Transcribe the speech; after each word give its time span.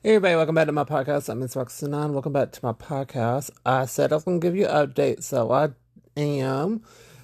Hey 0.00 0.10
everybody, 0.10 0.36
welcome 0.36 0.54
back 0.54 0.66
to 0.66 0.72
my 0.72 0.84
podcast. 0.84 1.28
I'm 1.28 1.40
Miss 1.40 1.56
Roxanne. 1.56 2.12
Welcome 2.12 2.32
back 2.32 2.52
to 2.52 2.60
my 2.62 2.72
podcast. 2.72 3.50
I 3.66 3.84
said 3.86 4.12
I 4.12 4.14
was 4.14 4.22
gonna 4.22 4.38
give 4.38 4.54
you 4.54 4.68
an 4.68 4.86
update, 4.86 5.24
so 5.24 5.50
I 5.50 5.70
am. 6.16 6.82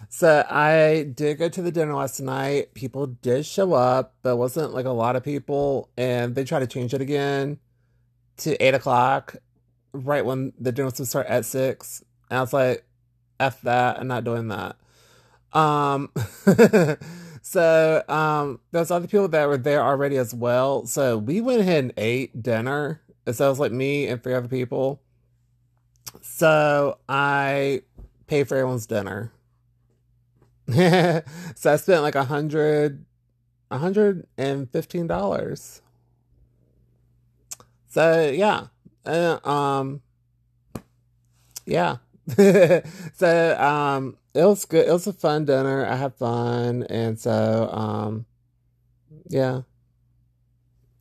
So 0.09 0.45
I 0.51 1.05
did 1.05 1.39
go 1.39 1.49
to 1.49 1.63
the 1.63 1.71
dinner 1.71 1.95
last 1.95 2.19
night. 2.19 2.75
People 2.75 3.07
did 3.07 3.47
show 3.47 3.75
up, 3.75 4.17
but 4.23 4.33
it 4.33 4.39
wasn't 4.39 4.75
like 4.75 4.87
a 4.87 4.91
lot 4.91 5.15
of 5.15 5.23
people, 5.23 5.89
and 5.97 6.35
they 6.35 6.43
tried 6.43 6.61
to 6.61 6.67
change 6.67 6.93
it 6.93 7.01
again 7.01 7.61
to 8.39 8.61
eight 8.61 8.75
o'clock, 8.75 9.37
right 9.93 10.27
when 10.27 10.53
the 10.59 10.73
dinner 10.73 10.87
was 10.87 10.95
supposed 10.95 11.07
to 11.07 11.11
start 11.11 11.27
at 11.29 11.45
six. 11.45 12.03
And 12.29 12.39
I 12.39 12.41
was 12.41 12.53
like, 12.53 12.85
F 13.39 13.61
that, 13.63 14.01
I'm 14.01 14.09
not 14.09 14.25
doing 14.25 14.49
that. 14.49 14.75
Um 15.53 16.11
So 17.47 18.03
um, 18.09 18.59
there's 18.73 18.91
other 18.91 19.07
people 19.07 19.29
that 19.29 19.47
were 19.47 19.59
there 19.59 19.83
already 19.83 20.17
as 20.17 20.35
well. 20.35 20.87
So 20.87 21.19
we 21.19 21.43
went 21.43 21.61
ahead 21.61 21.85
and 21.85 21.93
ate 21.99 22.43
dinner. 22.43 23.03
It 23.27 23.39
was 23.39 23.61
like 23.61 23.71
me 23.71 24.07
and 24.07 24.23
three 24.23 24.33
other 24.33 24.49
people. 24.49 25.03
So 26.23 26.97
I 27.07 27.83
paid 28.29 28.49
for 28.49 28.57
everyone's 28.57 28.87
dinner. 28.87 29.31
so 30.73 31.23
I 31.67 31.77
spent 31.77 32.01
like 32.01 32.15
a 32.15 32.25
hundred, 32.25 33.05
a 33.71 33.77
hundred 33.77 34.27
and 34.39 34.71
fifteen 34.71 35.07
dollars. 35.07 35.83
So 37.89 38.31
yeah, 38.31 38.69
uh, 39.05 39.39
um, 39.47 40.01
yeah. 41.67 41.99
so 43.15 43.57
um, 43.61 44.17
it 44.33 44.45
was 44.45 44.65
good. 44.65 44.89
It 44.89 44.93
was 44.93 45.07
a 45.07 45.13
fun 45.13 45.45
dinner. 45.45 45.85
I 45.85 45.97
had 45.97 46.15
fun, 46.15 46.85
and 46.85 47.19
so 47.19 47.69
um, 47.71 48.27
yeah. 49.29 49.63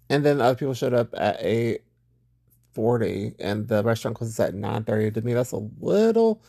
And 0.10 0.26
then 0.26 0.42
other 0.42 0.56
people 0.56 0.74
showed 0.74 0.94
up 0.94 1.14
at 1.18 1.38
eight 1.40 1.84
forty, 2.74 3.36
and 3.40 3.68
the 3.68 3.84
restaurant 3.84 4.18
closes 4.18 4.40
at 4.40 4.54
nine 4.54 4.84
thirty. 4.84 5.12
To 5.12 5.22
me, 5.22 5.34
that's 5.34 5.54
a 5.54 5.70
little 5.80 6.42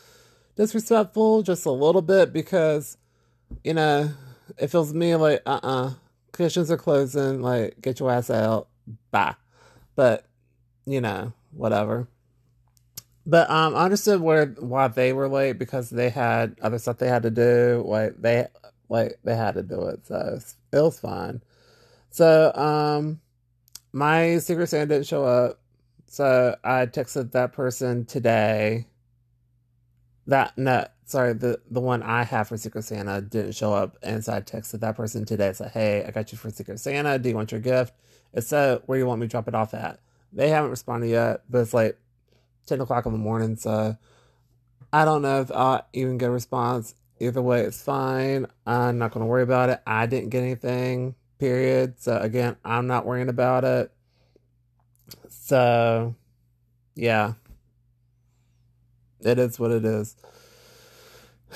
disrespectful, 0.57 1.43
just 1.43 1.65
a 1.65 1.71
little 1.71 2.01
bit, 2.01 2.33
because 2.33 2.97
you 3.63 3.73
know 3.73 4.11
it 4.57 4.67
feels 4.67 4.93
me 4.93 5.15
like 5.15 5.41
uh 5.45 5.59
uh-uh. 5.63 5.85
uh 5.87 5.93
kitchens 6.33 6.69
are 6.69 6.77
closing. 6.77 7.41
Like 7.41 7.79
get 7.81 7.99
your 7.99 8.11
ass 8.11 8.29
out, 8.29 8.67
bye. 9.11 9.35
But 9.95 10.25
you 10.85 10.99
know 10.99 11.31
whatever. 11.51 12.09
But 13.25 13.49
um, 13.49 13.75
I 13.75 13.85
understood 13.85 14.21
where 14.21 14.47
why 14.59 14.87
they 14.87 15.11
were 15.13 15.27
late 15.27 15.53
because 15.53 15.89
they 15.89 16.09
had 16.09 16.57
other 16.61 16.77
stuff 16.77 16.97
they 16.97 17.07
had 17.07 17.23
to 17.23 17.31
do. 17.31 17.83
Like 17.85 18.21
they 18.21 18.47
like 18.89 19.19
they 19.23 19.35
had 19.35 19.55
to 19.55 19.63
do 19.63 19.87
it, 19.87 20.05
so 20.05 20.15
it 20.15 20.31
was, 20.31 20.55
it 20.71 20.99
fine. 20.99 21.41
So 22.11 22.53
um, 22.53 23.19
my 23.93 24.37
Secret 24.37 24.67
Santa 24.67 24.85
didn't 24.85 25.07
show 25.07 25.25
up, 25.25 25.59
so 26.07 26.55
I 26.63 26.85
texted 26.85 27.31
that 27.31 27.53
person 27.53 28.05
today. 28.05 28.87
That 30.27 30.57
no, 30.57 30.85
sorry, 31.05 31.33
the 31.33 31.59
the 31.71 31.81
one 31.81 32.03
I 32.03 32.23
have 32.23 32.47
for 32.49 32.57
Secret 32.57 32.83
Santa 32.83 33.21
didn't 33.21 33.53
show 33.53 33.73
up, 33.73 33.97
and 34.03 34.23
so 34.23 34.33
I 34.33 34.41
texted 34.41 34.81
that 34.81 34.95
person 34.95 35.25
today. 35.25 35.51
Said, 35.53 35.71
"Hey, 35.71 36.05
I 36.05 36.11
got 36.11 36.31
you 36.31 36.37
for 36.37 36.51
Secret 36.51 36.79
Santa. 36.79 37.17
Do 37.17 37.29
you 37.29 37.35
want 37.35 37.51
your 37.51 37.61
gift? 37.61 37.95
It's 38.33 38.47
so 38.47 38.83
where 38.85 38.97
do 38.97 39.01
you 39.01 39.07
want 39.07 39.21
me 39.21 39.27
to 39.27 39.31
drop 39.31 39.47
it 39.47 39.55
off 39.55 39.73
at?" 39.73 39.99
They 40.31 40.49
haven't 40.49 40.71
responded 40.71 41.09
yet, 41.09 41.41
but 41.49 41.59
it's 41.59 41.73
like 41.73 41.97
10 42.65 42.81
o'clock 42.81 43.05
in 43.05 43.11
the 43.11 43.17
morning. 43.17 43.55
So 43.55 43.97
I 44.91 45.05
don't 45.05 45.21
know 45.21 45.41
if 45.41 45.51
I'll 45.51 45.85
even 45.93 46.17
get 46.17 46.29
a 46.29 46.31
response. 46.31 46.95
Either 47.19 47.41
way, 47.41 47.61
it's 47.61 47.81
fine. 47.81 48.45
I'm 48.65 48.97
not 48.97 49.11
going 49.11 49.21
to 49.21 49.27
worry 49.27 49.43
about 49.43 49.69
it. 49.69 49.81
I 49.87 50.05
didn't 50.05 50.29
get 50.29 50.43
anything, 50.43 51.15
period. 51.39 52.01
So 52.01 52.17
again, 52.17 52.57
I'm 52.65 52.87
not 52.87 53.05
worrying 53.05 53.29
about 53.29 53.63
it. 53.63 53.91
So 55.29 56.15
yeah, 56.95 57.33
it 59.21 59.39
is 59.39 59.59
what 59.59 59.71
it 59.71 59.85
is. 59.85 60.15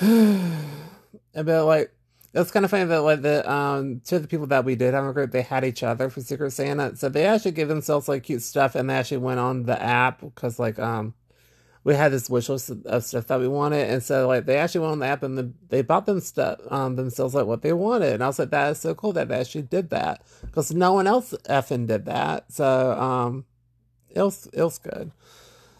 but 1.34 1.64
like, 1.66 1.92
it's 2.32 2.50
kind 2.50 2.64
of 2.64 2.70
funny 2.70 2.84
that 2.84 3.00
like 3.02 3.22
the 3.22 3.50
um 3.50 4.00
two 4.04 4.16
of 4.16 4.22
the 4.22 4.28
people 4.28 4.46
that 4.48 4.64
we 4.64 4.76
did 4.76 4.94
have 4.94 5.04
a 5.04 5.12
group 5.12 5.32
they 5.32 5.42
had 5.42 5.64
each 5.64 5.82
other 5.82 6.08
for 6.10 6.20
Secret 6.20 6.52
Santa, 6.52 6.94
so 6.96 7.08
they 7.08 7.26
actually 7.26 7.52
gave 7.52 7.68
themselves 7.68 8.08
like 8.08 8.22
cute 8.24 8.42
stuff, 8.42 8.74
and 8.74 8.88
they 8.88 8.94
actually 8.94 9.18
went 9.18 9.40
on 9.40 9.64
the 9.64 9.80
app 9.80 10.20
because 10.20 10.58
like 10.58 10.78
um 10.78 11.14
we 11.82 11.94
had 11.94 12.12
this 12.12 12.28
wish 12.28 12.48
list 12.48 12.70
of 12.84 13.04
stuff 13.04 13.26
that 13.28 13.40
we 13.40 13.48
wanted, 13.48 13.88
and 13.90 14.02
so 14.02 14.28
like 14.28 14.46
they 14.46 14.58
actually 14.58 14.82
went 14.82 14.92
on 14.92 14.98
the 15.00 15.06
app 15.06 15.22
and 15.22 15.38
the, 15.38 15.52
they 15.70 15.82
bought 15.82 16.06
them 16.06 16.20
stuff 16.20 16.58
um 16.70 16.96
themselves 16.96 17.34
like 17.34 17.46
what 17.46 17.62
they 17.62 17.72
wanted, 17.72 18.12
and 18.14 18.22
I 18.22 18.26
was 18.28 18.38
like 18.38 18.50
that 18.50 18.72
is 18.72 18.80
so 18.80 18.94
cool 18.94 19.12
that 19.14 19.28
they 19.28 19.40
actually 19.40 19.62
did 19.62 19.90
that. 19.90 20.22
Because 20.42 20.72
no 20.72 20.92
one 20.92 21.06
else 21.06 21.34
effing 21.48 21.86
did 21.86 22.04
that, 22.06 22.52
so 22.52 22.92
um 22.92 23.44
it 24.08 24.22
was 24.22 24.46
it 24.52 24.62
was 24.62 24.78
good. 24.78 25.10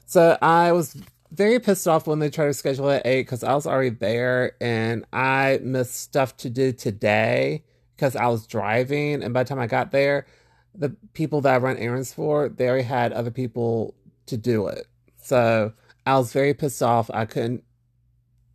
So 0.06 0.36
I 0.42 0.72
was 0.72 0.96
very 1.30 1.60
pissed 1.60 1.86
off 1.86 2.06
when 2.06 2.18
they 2.18 2.30
tried 2.30 2.46
to 2.46 2.54
schedule 2.54 2.90
at 2.90 3.06
8 3.06 3.22
because 3.22 3.44
I 3.44 3.54
was 3.54 3.66
already 3.66 3.90
there 3.90 4.52
and 4.60 5.04
I 5.12 5.60
missed 5.62 5.94
stuff 5.94 6.36
to 6.38 6.50
do 6.50 6.72
today 6.72 7.64
because 7.96 8.16
I 8.16 8.26
was 8.26 8.46
driving. 8.46 9.22
And 9.22 9.32
by 9.32 9.44
the 9.44 9.48
time 9.48 9.58
I 9.58 9.66
got 9.66 9.92
there, 9.92 10.26
the 10.74 10.90
people 11.12 11.40
that 11.42 11.54
I 11.54 11.58
run 11.58 11.76
errands 11.76 12.12
for, 12.12 12.48
they 12.48 12.68
already 12.68 12.84
had 12.84 13.12
other 13.12 13.30
people 13.30 13.94
to 14.26 14.36
do 14.36 14.66
it. 14.66 14.86
So 15.22 15.72
I 16.06 16.16
was 16.16 16.32
very 16.32 16.54
pissed 16.54 16.82
off. 16.82 17.10
I 17.12 17.26
couldn't 17.26 17.64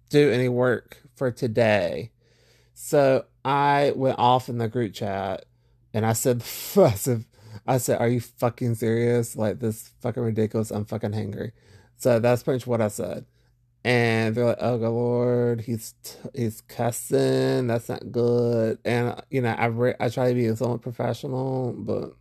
do 0.10 0.32
any 0.32 0.50
work 0.50 1.02
for 1.16 1.32
today. 1.32 2.12
So 2.74 3.26
I 3.44 3.94
went 3.96 4.20
off 4.20 4.50
in 4.50 4.58
the 4.58 4.68
group 4.68 4.94
chat 4.94 5.46
and 5.94 6.06
I 6.06 6.14
said, 6.14 6.44
I 6.78 6.92
said, 6.92 7.26
I 7.66 7.78
said, 7.78 8.00
are 8.00 8.08
you 8.08 8.20
fucking 8.20 8.76
serious? 8.76 9.36
Like 9.36 9.60
this 9.60 9.92
fucking 10.02 10.22
ridiculous. 10.22 10.72
I'm 10.72 10.86
fucking 10.86 11.14
hungry. 11.14 11.54
So 12.06 12.20
that's 12.20 12.44
pretty 12.44 12.58
much 12.58 12.68
what 12.68 12.82
I 12.82 12.90
said. 12.90 13.26
And 13.84 14.36
they're 14.36 14.46
like, 14.46 14.60
"Oh 14.60 14.78
God, 14.78 14.90
Lord, 14.90 15.62
he's 15.62 15.96
he's 16.36 16.62
cussing. 16.62 17.66
That's 17.66 17.90
not 17.90 18.12
good." 18.12 18.78
And 18.86 19.20
you 19.32 19.42
know, 19.42 19.50
I 19.50 19.66
re- 19.66 19.96
I 20.00 20.10
try 20.10 20.30
to 20.30 20.36
be 20.36 20.56
somewhat 20.56 20.84
professional, 20.84 21.74
but 21.74 22.14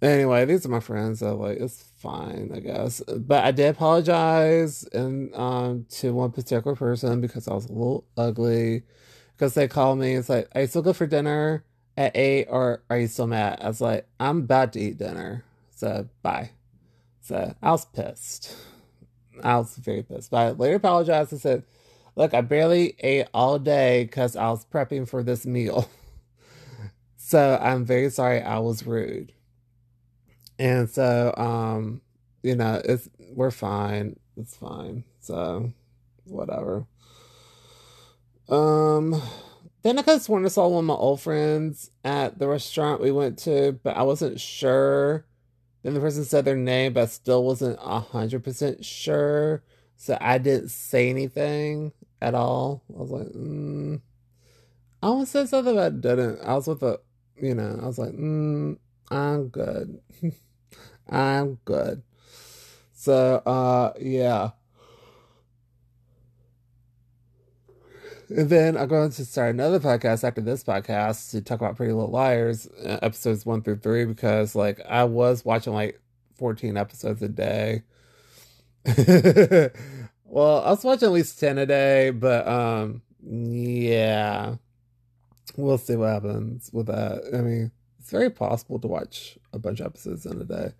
anyway, 0.00 0.44
these 0.44 0.64
are 0.64 0.68
my 0.68 0.78
friends. 0.78 1.18
So 1.18 1.34
like, 1.34 1.58
it's 1.58 1.82
fine, 1.98 2.52
I 2.54 2.60
guess. 2.60 3.02
But 3.18 3.42
I 3.44 3.50
did 3.50 3.70
apologize 3.74 4.84
and 4.92 5.34
um 5.34 5.86
to 5.98 6.14
one 6.14 6.30
particular 6.30 6.76
person 6.76 7.20
because 7.20 7.48
I 7.48 7.54
was 7.54 7.66
a 7.66 7.72
little 7.72 8.04
ugly. 8.16 8.84
Because 9.32 9.54
they 9.54 9.66
called 9.66 9.98
me, 9.98 10.14
it's 10.14 10.28
like, 10.28 10.46
"Are 10.54 10.60
you 10.60 10.66
still 10.68 10.82
good 10.82 10.94
for 10.94 11.08
dinner 11.08 11.64
at 11.96 12.16
eight, 12.16 12.46
or 12.48 12.84
are 12.88 12.98
you 12.98 13.08
still 13.08 13.26
mad?" 13.26 13.58
I 13.60 13.66
was 13.66 13.80
like, 13.80 14.06
"I'm 14.20 14.38
about 14.38 14.72
to 14.74 14.80
eat 14.80 14.98
dinner, 14.98 15.42
so 15.74 16.08
bye." 16.22 16.50
So 17.24 17.54
I 17.62 17.70
was 17.70 17.86
pissed. 17.86 18.54
I 19.42 19.56
was 19.56 19.74
very 19.76 20.02
pissed. 20.02 20.30
But 20.30 20.36
I 20.36 20.50
later 20.50 20.76
apologized 20.76 21.32
and 21.32 21.40
said, 21.40 21.64
Look, 22.16 22.34
I 22.34 22.42
barely 22.42 22.96
ate 23.00 23.28
all 23.32 23.58
day 23.58 24.04
because 24.04 24.36
I 24.36 24.50
was 24.50 24.66
prepping 24.66 25.08
for 25.08 25.22
this 25.22 25.46
meal. 25.46 25.88
so 27.16 27.58
I'm 27.60 27.86
very 27.86 28.10
sorry 28.10 28.42
I 28.42 28.58
was 28.58 28.86
rude. 28.86 29.32
And 30.58 30.88
so, 30.88 31.34
um, 31.38 32.02
you 32.42 32.56
know, 32.56 32.82
it's 32.84 33.08
we're 33.32 33.50
fine. 33.50 34.20
It's 34.36 34.54
fine. 34.54 35.04
So 35.20 35.72
whatever. 36.24 36.86
Um 38.50 39.20
then 39.80 39.98
I 39.98 40.02
could 40.02 40.12
have 40.12 40.22
sworn 40.22 40.44
I 40.44 40.48
saw 40.48 40.68
one 40.68 40.80
of 40.80 40.84
my 40.84 40.94
old 40.94 41.22
friends 41.22 41.90
at 42.04 42.38
the 42.38 42.48
restaurant 42.48 43.00
we 43.00 43.10
went 43.10 43.38
to, 43.40 43.80
but 43.82 43.96
I 43.96 44.02
wasn't 44.02 44.38
sure 44.38 45.24
then 45.84 45.92
the 45.92 46.00
person 46.00 46.24
said 46.24 46.46
their 46.46 46.56
name, 46.56 46.94
but 46.94 47.02
I 47.02 47.06
still 47.06 47.44
wasn't 47.44 47.78
100% 47.78 48.84
sure. 48.84 49.62
So 49.96 50.16
I 50.18 50.38
didn't 50.38 50.70
say 50.70 51.10
anything 51.10 51.92
at 52.22 52.34
all. 52.34 52.82
I 52.88 52.98
was 52.98 53.10
like, 53.10 53.28
mm. 53.28 54.00
I 55.02 55.06
almost 55.06 55.32
said 55.32 55.50
something, 55.50 55.74
but 55.74 55.84
I 55.84 55.90
didn't. 55.90 56.40
I 56.40 56.54
was 56.54 56.66
with 56.66 56.82
a, 56.82 57.00
you 57.36 57.54
know, 57.54 57.78
I 57.82 57.86
was 57.86 57.98
like, 57.98 58.12
mm, 58.12 58.78
I'm 59.10 59.48
good. 59.48 60.00
I'm 61.10 61.58
good. 61.66 62.02
So, 62.94 63.42
uh, 63.44 63.92
yeah. 64.00 64.52
And 68.28 68.48
then 68.48 68.76
I'm 68.76 68.88
going 68.88 69.10
to 69.10 69.24
start 69.24 69.50
another 69.50 69.80
podcast 69.80 70.24
after 70.24 70.40
this 70.40 70.64
podcast 70.64 71.30
to 71.32 71.40
talk 71.40 71.60
about 71.60 71.76
Pretty 71.76 71.92
Little 71.92 72.10
Liars, 72.10 72.66
uh, 72.84 72.98
episodes 73.02 73.44
one 73.44 73.62
through 73.62 73.78
three, 73.78 74.04
because 74.04 74.54
like 74.54 74.80
I 74.88 75.04
was 75.04 75.44
watching 75.44 75.72
like 75.72 76.00
14 76.36 76.76
episodes 76.76 77.22
a 77.22 77.28
day. 77.28 77.82
well, 80.24 80.62
I 80.62 80.70
was 80.70 80.84
watching 80.84 81.06
at 81.06 81.12
least 81.12 81.38
10 81.40 81.58
a 81.58 81.66
day, 81.66 82.10
but 82.10 82.46
um, 82.46 83.02
yeah, 83.22 84.56
we'll 85.56 85.78
see 85.78 85.96
what 85.96 86.10
happens 86.10 86.70
with 86.72 86.86
that. 86.86 87.22
I 87.32 87.38
mean, 87.38 87.70
it's 87.98 88.10
very 88.10 88.30
possible 88.30 88.78
to 88.78 88.86
watch 88.88 89.38
a 89.52 89.58
bunch 89.58 89.80
of 89.80 89.86
episodes 89.86 90.26
in 90.26 90.40
a 90.40 90.44
day 90.44 90.72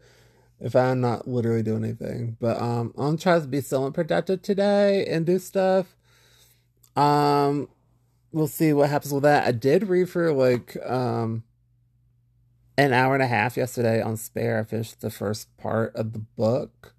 if 0.61 0.75
I'm 0.77 1.01
not 1.01 1.27
literally 1.29 1.63
doing 1.63 1.85
anything. 1.85 2.37
But 2.41 2.61
um, 2.61 2.95
I'm 2.97 3.19
trying 3.19 3.43
to 3.43 3.47
be 3.47 3.61
somewhat 3.61 3.95
productive 3.95 4.43
today 4.43 5.07
and 5.07 5.27
do 5.27 5.39
stuff. 5.39 5.95
Um, 6.97 7.69
we'll 8.33 8.47
see 8.47 8.73
what 8.73 8.91
happens 8.91 9.13
with 9.13 9.23
that. 9.25 9.47
I 9.47 9.53
did 9.53 9.89
read 9.89 10.09
for 10.09 10.33
like 10.33 10.77
um 10.87 11.45
an 12.77 12.93
hour 12.93 13.15
and 13.15 13.23
a 13.23 13.29
half 13.29 13.57
yesterday 13.57 14.03
on 14.03 14.17
Spare. 14.17 14.61
I 14.61 14.65
finished 14.65 15.01
the 15.01 15.11
first 15.11 15.57
part 15.57 15.95
of 15.95 16.13
the 16.13 16.19
book. 16.19 16.95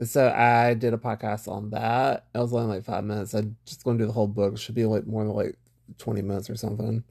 So 0.00 0.30
I 0.30 0.74
did 0.74 0.94
a 0.94 0.98
podcast 0.98 1.48
on 1.48 1.70
that. 1.70 2.26
It 2.32 2.38
was 2.38 2.54
only 2.54 2.76
like 2.76 2.84
five 2.84 3.02
minutes. 3.02 3.34
I'm 3.34 3.56
just 3.66 3.82
going 3.82 3.98
to 3.98 4.04
do 4.04 4.06
the 4.06 4.12
whole 4.12 4.28
book. 4.28 4.54
It 4.54 4.60
should 4.60 4.76
be 4.76 4.84
like 4.84 5.08
more 5.08 5.24
than 5.24 5.34
like 5.34 5.56
20 5.98 6.22
minutes 6.22 6.48
or 6.48 6.54
something. 6.54 7.02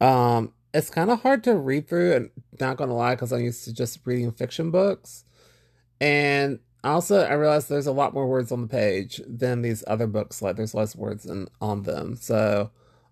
Um, 0.00 0.54
it's 0.74 0.90
kind 0.90 1.10
of 1.10 1.22
hard 1.22 1.42
to 1.44 1.56
read 1.56 1.88
through 1.88 2.14
and 2.14 2.30
not 2.60 2.76
gonna 2.76 2.94
lie 2.94 3.14
because 3.14 3.32
i'm 3.32 3.40
used 3.40 3.64
to 3.64 3.72
just 3.72 4.00
reading 4.04 4.30
fiction 4.32 4.70
books 4.70 5.24
and 6.00 6.58
also 6.84 7.22
i 7.22 7.32
realized 7.32 7.68
there's 7.68 7.86
a 7.86 7.92
lot 7.92 8.14
more 8.14 8.26
words 8.26 8.52
on 8.52 8.62
the 8.62 8.68
page 8.68 9.20
than 9.26 9.62
these 9.62 9.84
other 9.86 10.06
books 10.06 10.40
like 10.42 10.56
there's 10.56 10.74
less 10.74 10.94
words 10.94 11.26
in, 11.26 11.48
on 11.60 11.82
them. 11.82 12.16
So 12.16 12.70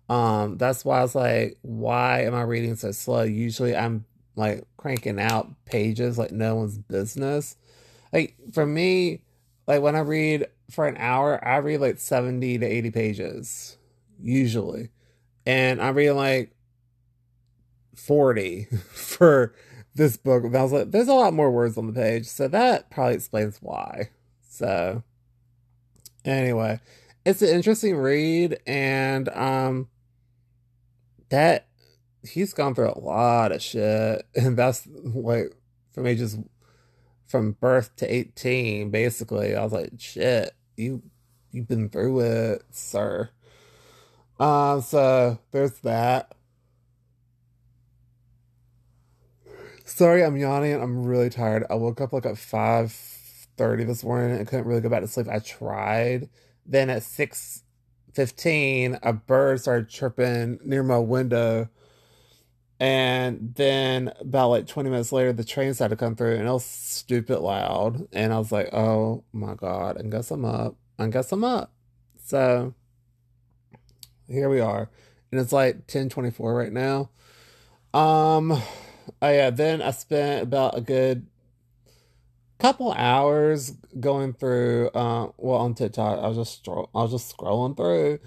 um 0.09 0.57
that's 0.57 0.85
why 0.85 0.99
i 0.99 1.01
was 1.01 1.15
like 1.15 1.57
why 1.61 2.21
am 2.21 2.33
i 2.33 2.41
reading 2.41 2.75
so 2.75 2.91
slow? 2.91 3.23
Usually 3.23 3.75
i'm 3.75 4.05
like 4.35 4.63
cranking 4.77 5.19
out 5.19 5.49
pages 5.65 6.17
like 6.17 6.31
no 6.31 6.55
one's 6.55 6.77
business. 6.77 7.57
Like 8.13 8.35
for 8.53 8.65
me 8.65 9.23
like 9.67 9.81
when 9.81 9.95
i 9.95 9.99
read 9.99 10.47
for 10.69 10.87
an 10.87 10.97
hour 10.97 11.45
i 11.45 11.57
read 11.57 11.81
like 11.81 11.99
70 11.99 12.59
to 12.59 12.65
80 12.65 12.91
pages 12.91 13.77
usually. 14.21 14.89
And 15.45 15.81
I 15.81 15.89
read 15.89 16.11
like 16.11 16.51
40 17.95 18.65
for 18.91 19.53
this 19.97 20.15
book. 20.15 20.43
And 20.45 20.55
I 20.55 20.63
was 20.63 20.71
like, 20.71 20.91
there's 20.91 21.07
a 21.07 21.13
lot 21.13 21.33
more 21.33 21.51
words 21.51 21.77
on 21.77 21.87
the 21.87 21.93
page. 21.93 22.25
So 22.27 22.47
that 22.47 22.89
probably 22.89 23.15
explains 23.15 23.57
why. 23.61 24.09
So 24.49 25.03
anyway, 26.23 26.79
it's 27.25 27.41
an 27.41 27.49
interesting 27.49 27.97
read 27.97 28.59
and 28.65 29.27
um 29.29 29.89
that 31.29 31.67
he's 32.23 32.53
gone 32.53 32.73
through 32.73 32.93
a 32.95 32.99
lot 32.99 33.51
of 33.51 33.61
shit. 33.61 34.25
And 34.35 34.57
that's 34.57 34.87
like 34.87 35.53
from 35.91 36.07
ages 36.07 36.37
from 37.25 37.53
birth 37.53 37.93
to 37.97 38.11
18, 38.11 38.89
basically. 38.89 39.55
I 39.55 39.63
was 39.63 39.73
like, 39.73 39.91
shit, 39.97 40.51
you 40.77 41.03
you've 41.51 41.67
been 41.67 41.89
through 41.89 42.21
it, 42.21 42.63
sir. 42.71 43.29
Um, 44.39 44.81
so 44.81 45.39
there's 45.51 45.79
that. 45.79 46.33
Sorry, 49.87 50.21
I'm 50.21 50.35
yawning. 50.35 50.73
I'm 50.73 51.05
really 51.05 51.29
tired. 51.29 51.63
I 51.69 51.75
woke 51.75 52.01
up 52.01 52.11
like 52.11 52.25
at 52.25 52.37
five 52.37 52.91
thirty 52.91 53.85
this 53.85 54.03
morning 54.03 54.37
and 54.37 54.45
couldn't 54.45 54.67
really 54.67 54.81
go 54.81 54.89
back 54.89 54.99
to 54.99 55.07
sleep. 55.07 55.29
I 55.29 55.39
tried. 55.39 56.29
Then 56.65 56.89
at 56.89 57.03
six 57.03 57.63
fifteen, 58.13 58.99
a 59.01 59.13
bird 59.13 59.61
started 59.61 59.87
chirping 59.87 60.59
near 60.61 60.83
my 60.83 60.97
window. 60.99 61.69
And 62.81 63.55
then 63.55 64.11
about 64.19 64.49
like 64.49 64.67
20 64.67 64.89
minutes 64.89 65.11
later, 65.11 65.33
the 65.33 65.43
train 65.45 65.73
started 65.73 65.95
to 65.95 65.99
come 66.05 66.15
through 66.15 66.35
and 66.35 66.47
it 66.47 66.51
was 66.51 66.65
stupid 66.65 67.39
loud. 67.39 68.07
And 68.13 68.33
I 68.33 68.37
was 68.37 68.51
like, 68.51 68.71
oh 68.73 69.23
my 69.33 69.55
God, 69.55 69.97
I 69.97 70.03
guess 70.03 70.29
I'm 70.31 70.45
up. 70.45 70.75
I 70.99 71.07
guess 71.07 71.31
I'm 71.31 71.43
up. 71.43 71.73
So 72.25 72.75
here 74.27 74.49
we 74.49 74.59
are. 74.59 74.91
And 75.31 75.41
it's 75.41 75.53
like 75.53 75.75
1024 75.75 76.53
right 76.53 76.73
now. 76.73 77.09
Um 77.93 78.61
oh 79.21 79.29
yeah, 79.29 79.49
then 79.49 79.81
I 79.81 79.91
spent 79.91 80.43
about 80.43 80.77
a 80.77 80.81
good 80.81 81.27
couple 82.59 82.91
hours 82.93 83.73
going 83.99 84.33
through 84.33 84.89
uh 84.89 85.29
well 85.37 85.59
on 85.59 85.75
TikTok. 85.75 86.19
I 86.19 86.27
was 86.27 86.37
just 86.37 86.63
stro- 86.63 86.89
I 86.95 87.03
was 87.03 87.11
just 87.11 87.35
scrolling 87.35 87.77
through. 87.77 88.19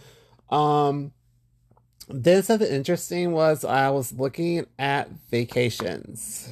Um 0.57 1.13
then 2.09 2.43
something 2.43 2.69
interesting 2.69 3.33
was 3.33 3.65
I 3.65 3.91
was 3.91 4.13
looking 4.13 4.67
at 4.79 5.11
vacations. 5.31 6.49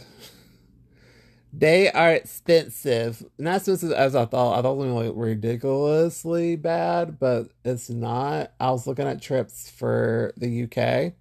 They 1.53 1.91
are 1.91 2.13
expensive. 2.13 3.25
Not 3.39 3.57
expensive 3.57 3.93
as 3.93 4.15
I 4.15 4.27
thought. 4.27 4.59
I 4.59 4.63
thought 4.63 4.75
it 4.75 4.87
was 4.93 5.07
like 5.07 5.13
ridiculously 5.17 6.57
bad, 6.57 7.19
but 7.19 7.49
it's 7.65 7.89
not. 7.89 8.53
I 8.61 8.71
was 8.71 8.87
looking 8.87 9.07
at 9.07 9.23
trips 9.23 9.69
for 9.71 10.33
the 10.37 10.65
UK. 10.65 11.15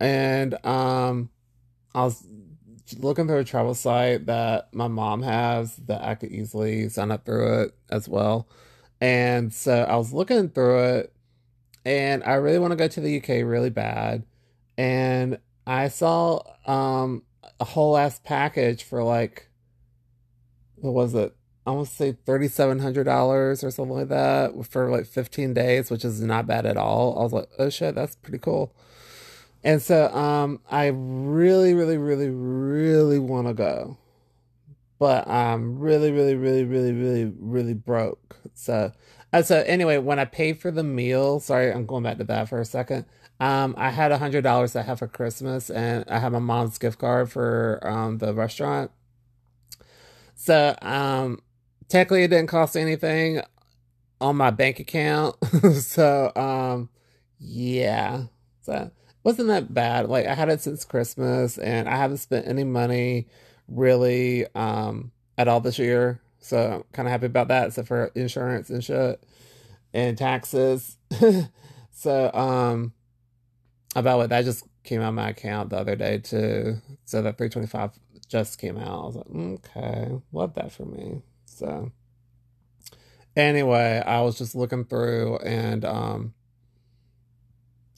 And 0.00 0.64
um 0.64 1.30
I 1.94 2.04
was 2.04 2.24
looking 2.98 3.26
through 3.26 3.38
a 3.38 3.44
travel 3.44 3.74
site 3.74 4.26
that 4.26 4.72
my 4.74 4.88
mom 4.88 5.22
has 5.22 5.76
that 5.76 6.02
I 6.02 6.14
could 6.14 6.32
easily 6.32 6.88
sign 6.88 7.10
up 7.10 7.24
through 7.24 7.62
it 7.62 7.74
as 7.88 8.08
well. 8.08 8.48
And 9.00 9.52
so 9.52 9.82
I 9.82 9.96
was 9.96 10.12
looking 10.12 10.50
through 10.50 10.84
it 10.84 11.12
and 11.84 12.22
I 12.24 12.34
really 12.34 12.58
want 12.58 12.72
to 12.72 12.76
go 12.76 12.88
to 12.88 13.00
the 13.00 13.18
UK 13.18 13.44
really 13.44 13.70
bad. 13.70 14.24
And 14.76 15.38
I 15.66 15.88
saw 15.88 16.42
um 16.66 17.22
a 17.58 17.64
whole 17.64 17.96
ass 17.96 18.20
package 18.22 18.82
for 18.82 19.02
like 19.02 19.48
what 20.76 20.94
was 20.94 21.14
it? 21.14 21.34
I 21.66 21.72
want 21.72 21.88
to 21.88 21.94
say 21.94 22.12
thirty 22.12 22.48
seven 22.48 22.78
hundred 22.78 23.04
dollars 23.04 23.62
or 23.62 23.70
something 23.70 23.96
like 23.96 24.08
that 24.08 24.52
for 24.66 24.90
like 24.90 25.06
fifteen 25.06 25.54
days, 25.54 25.90
which 25.90 26.04
is 26.04 26.20
not 26.20 26.46
bad 26.46 26.66
at 26.66 26.76
all. 26.76 27.18
I 27.18 27.22
was 27.22 27.32
like, 27.32 27.48
oh 27.58 27.68
shit, 27.70 27.94
that's 27.94 28.16
pretty 28.16 28.38
cool. 28.38 28.74
And 29.62 29.82
so 29.82 30.08
um 30.14 30.60
I 30.70 30.86
really, 30.86 31.74
really, 31.74 31.98
really, 31.98 32.28
really 32.30 33.18
want 33.18 33.48
to 33.48 33.54
go. 33.54 33.98
But 34.98 35.26
I'm 35.28 35.78
really, 35.78 36.12
really, 36.12 36.34
really, 36.34 36.64
really, 36.64 36.92
really, 36.92 37.32
really 37.38 37.74
broke. 37.74 38.36
So 38.54 38.92
uh, 39.32 39.42
so 39.42 39.62
anyway, 39.66 39.98
when 39.98 40.18
I 40.18 40.24
paid 40.24 40.60
for 40.60 40.70
the 40.70 40.82
meal, 40.82 41.40
sorry, 41.40 41.72
I'm 41.72 41.86
going 41.86 42.02
back 42.02 42.18
to 42.18 42.24
that 42.24 42.48
for 42.48 42.60
a 42.60 42.64
second. 42.64 43.06
Um, 43.38 43.74
I 43.78 43.90
had 43.90 44.12
a 44.12 44.18
hundred 44.18 44.42
dollars 44.42 44.76
I 44.76 44.82
have 44.82 44.98
for 44.98 45.06
Christmas, 45.08 45.70
and 45.70 46.04
I 46.08 46.18
have 46.18 46.32
my 46.32 46.40
mom's 46.40 46.78
gift 46.78 46.98
card 46.98 47.30
for 47.30 47.80
um 47.82 48.18
the 48.18 48.34
restaurant. 48.34 48.90
So 50.34 50.74
um, 50.82 51.40
technically, 51.88 52.24
it 52.24 52.28
didn't 52.28 52.48
cost 52.48 52.76
anything 52.76 53.42
on 54.20 54.36
my 54.36 54.50
bank 54.50 54.80
account. 54.80 55.36
so 55.80 56.32
um, 56.36 56.90
yeah. 57.38 58.24
So 58.62 58.90
wasn't 59.22 59.48
that 59.48 59.72
bad. 59.72 60.08
Like 60.08 60.26
I 60.26 60.34
had 60.34 60.48
it 60.48 60.60
since 60.60 60.84
Christmas 60.84 61.58
and 61.58 61.88
I 61.88 61.96
haven't 61.96 62.18
spent 62.18 62.46
any 62.46 62.64
money 62.64 63.28
really 63.68 64.46
um 64.54 65.12
at 65.38 65.48
all 65.48 65.60
this 65.60 65.78
year. 65.78 66.20
So 66.40 66.86
kind 66.92 67.06
of 67.06 67.12
happy 67.12 67.26
about 67.26 67.48
that, 67.48 67.68
except 67.68 67.88
for 67.88 68.06
insurance 68.14 68.70
and 68.70 68.82
shit 68.82 69.22
and 69.92 70.16
taxes. 70.16 70.96
so 71.92 72.32
um 72.32 72.92
about 73.96 74.18
what 74.18 74.30
that 74.30 74.44
just 74.44 74.64
came 74.84 75.00
out 75.02 75.08
of 75.08 75.14
my 75.14 75.30
account 75.30 75.70
the 75.70 75.78
other 75.78 75.96
day 75.96 76.18
too. 76.18 76.78
So 77.04 77.22
that 77.22 77.36
325 77.36 77.92
just 78.28 78.58
came 78.58 78.78
out. 78.78 78.86
I 78.86 79.06
was 79.06 79.16
like, 79.16 79.26
okay, 79.30 80.20
love 80.32 80.54
that 80.54 80.72
for 80.72 80.84
me. 80.84 81.22
So 81.44 81.90
anyway, 83.36 84.02
I 84.04 84.22
was 84.22 84.38
just 84.38 84.54
looking 84.54 84.84
through 84.84 85.38
and 85.38 85.84
um 85.84 86.34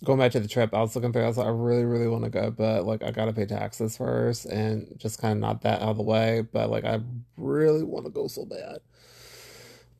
going 0.04 0.18
back 0.18 0.32
to 0.32 0.40
the 0.40 0.49
trip, 0.49 0.75
I 0.75 0.80
was 0.80 0.94
looking 0.94 1.12
through. 1.12 1.25
I 1.25 1.28
was 1.28 1.38
like, 1.38 1.47
I 1.47 1.50
really, 1.50 1.85
really 1.85 2.09
want 2.09 2.25
to 2.25 2.30
go, 2.30 2.50
but 2.50 2.85
like, 2.85 3.02
I 3.02 3.11
gotta 3.11 3.32
pay 3.32 3.47
taxes 3.47 3.97
first, 3.97 4.47
and 4.47 4.94
just 4.97 5.21
kind 5.21 5.32
of 5.32 5.38
not 5.38 5.62
that 5.62 5.80
out 5.80 5.90
of 5.90 5.97
the 5.97 6.02
way. 6.02 6.42
But 6.52 6.71
like, 6.71 6.85
I 6.85 7.00
really 7.37 7.82
want 7.82 8.06
to 8.06 8.11
go 8.11 8.26
so 8.26 8.44
bad. 8.44 8.78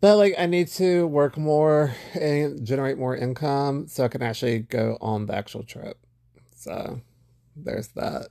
But 0.01 0.17
like, 0.17 0.35
I 0.37 0.47
need 0.47 0.69
to 0.69 1.07
work 1.07 1.39
more 1.39 1.95
and 2.15 2.65
generate 2.67 2.99
more 2.99 3.17
income 3.17 3.87
so 3.87 4.05
I 4.05 4.09
can 4.09 4.23
actually 4.23 4.61
go 4.61 4.99
on 5.01 5.27
the 5.27 5.35
actual 5.35 5.63
trip. 5.63 5.99
So 6.57 7.01
there's 7.55 7.89
that. 7.89 8.29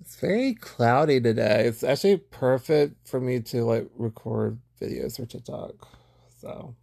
It's 0.00 0.16
very 0.16 0.54
cloudy 0.54 1.20
today. 1.20 1.66
It's 1.66 1.84
actually 1.84 2.16
perfect 2.16 3.06
for 3.06 3.20
me 3.20 3.38
to 3.40 3.64
like 3.64 3.88
record 3.96 4.58
videos 4.80 5.16
for 5.16 5.26
TikTok. 5.26 5.74
So, 6.40 6.74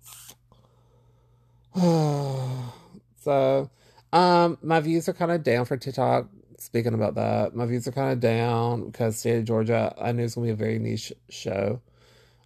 so 3.22 3.70
um, 4.14 4.58
my 4.62 4.80
views 4.80 5.08
are 5.10 5.14
kind 5.14 5.32
of 5.32 5.44
down 5.44 5.66
for 5.66 5.78
TikTok. 5.78 6.30
Speaking 6.58 6.94
about 6.94 7.16
that, 7.16 7.56
my 7.56 7.66
views 7.66 7.88
are 7.88 7.92
kind 7.92 8.12
of 8.12 8.20
down 8.20 8.88
because 8.88 9.18
State 9.18 9.38
of 9.38 9.46
Georgia, 9.46 9.94
I 10.00 10.12
knew 10.12 10.24
it's 10.24 10.36
gonna 10.36 10.48
be 10.48 10.52
a 10.52 10.56
very 10.56 10.78
niche 10.80 11.14
show. 11.30 11.82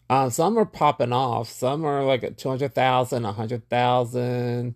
Um, 0.09 0.29
some 0.29 0.57
are 0.59 0.65
popping 0.65 1.13
off. 1.13 1.49
Some 1.49 1.85
are 1.85 2.03
like 2.03 2.23
at 2.23 2.37
200,000, 2.37 3.23
100,000. 3.23 4.75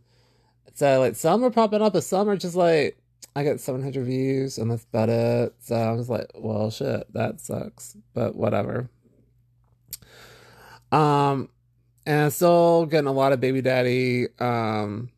So, 0.73 0.99
like, 0.99 1.15
some 1.15 1.43
are 1.43 1.49
popping 1.49 1.81
up, 1.81 1.93
but 1.93 2.03
some 2.03 2.29
are 2.29 2.37
just 2.37 2.55
like, 2.55 2.97
I 3.35 3.43
get 3.43 3.59
700 3.59 4.03
views 4.05 4.57
and 4.57 4.71
that's 4.71 4.85
about 4.85 5.09
it. 5.09 5.53
So 5.59 5.75
I 5.75 5.91
was 5.91 6.09
like, 6.09 6.31
well, 6.35 6.71
shit, 6.71 7.11
that 7.13 7.39
sucks, 7.39 7.95
but 8.13 8.35
whatever. 8.35 8.89
Um, 10.91 11.49
and 12.05 12.21
I'm 12.21 12.29
still 12.31 12.85
getting 12.85 13.07
a 13.07 13.11
lot 13.11 13.33
of 13.33 13.39
baby 13.39 13.61
daddy, 13.61 14.27
um, 14.39 15.11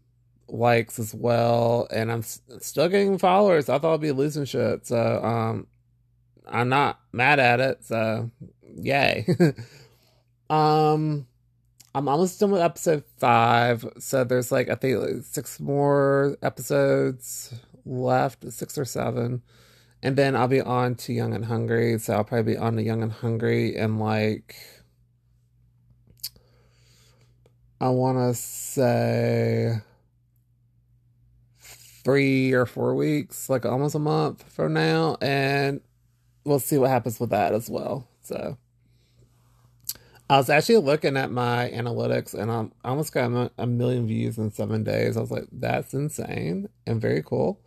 likes 0.51 0.99
as 0.99 1.13
well, 1.13 1.87
and 1.91 2.11
I'm 2.11 2.23
still 2.23 2.89
getting 2.89 3.17
followers. 3.17 3.69
I 3.69 3.79
thought 3.79 3.95
I'd 3.95 4.01
be 4.01 4.11
losing 4.11 4.45
shit, 4.45 4.85
so 4.85 5.23
um, 5.23 5.67
I'm 6.47 6.69
not 6.69 6.99
mad 7.11 7.39
at 7.39 7.59
it. 7.59 7.85
So 7.85 8.31
yay. 8.75 9.25
um, 10.49 11.27
I'm 11.95 12.07
almost 12.07 12.39
done 12.39 12.51
with 12.51 12.61
episode 12.61 13.03
five, 13.17 13.85
so 13.99 14.23
there's 14.23 14.51
like 14.51 14.69
I 14.69 14.75
think 14.75 14.99
like 14.99 15.23
six 15.23 15.59
more 15.59 16.37
episodes 16.41 17.53
left, 17.85 18.51
six 18.51 18.77
or 18.77 18.85
seven, 18.85 19.41
And 20.01 20.15
then 20.15 20.35
I'll 20.35 20.47
be 20.47 20.61
on 20.61 20.95
to 20.95 21.13
Young 21.13 21.33
and 21.33 21.45
Hungry. 21.45 21.99
So 21.99 22.13
I'll 22.13 22.23
probably 22.23 22.53
be 22.53 22.57
on 22.57 22.75
to 22.77 22.83
Young 22.83 23.03
and 23.03 23.11
Hungry 23.11 23.75
in 23.75 23.99
like, 23.99 24.55
I 27.81 27.89
want 27.89 28.17
to 28.17 28.33
say 28.33 29.81
three 32.09 32.53
or 32.53 32.65
four 32.65 32.95
weeks, 32.95 33.49
like 33.49 33.65
almost 33.65 33.93
a 33.93 33.99
month 33.99 34.43
from 34.51 34.73
now. 34.73 35.15
And 35.21 35.79
we'll 36.43 36.59
see 36.59 36.77
what 36.77 36.89
happens 36.89 37.19
with 37.19 37.29
that 37.29 37.53
as 37.53 37.69
well. 37.69 38.07
So 38.23 38.57
I 40.27 40.37
was 40.37 40.49
actually 40.49 40.77
looking 40.77 41.17
at 41.17 41.31
my 41.31 41.69
analytics 41.71 42.33
and 42.33 42.51
I'm, 42.51 42.71
almost 42.83 43.13
got 43.13 43.51
a 43.59 43.67
million 43.67 44.07
views 44.07 44.39
in 44.39 44.49
seven 44.51 44.83
days. 44.83 45.17
I 45.17 45.21
was 45.21 45.29
like, 45.29 45.45
that's 45.51 45.93
insane 45.93 46.69
and 46.87 46.99
very 46.99 47.21
cool. 47.21 47.61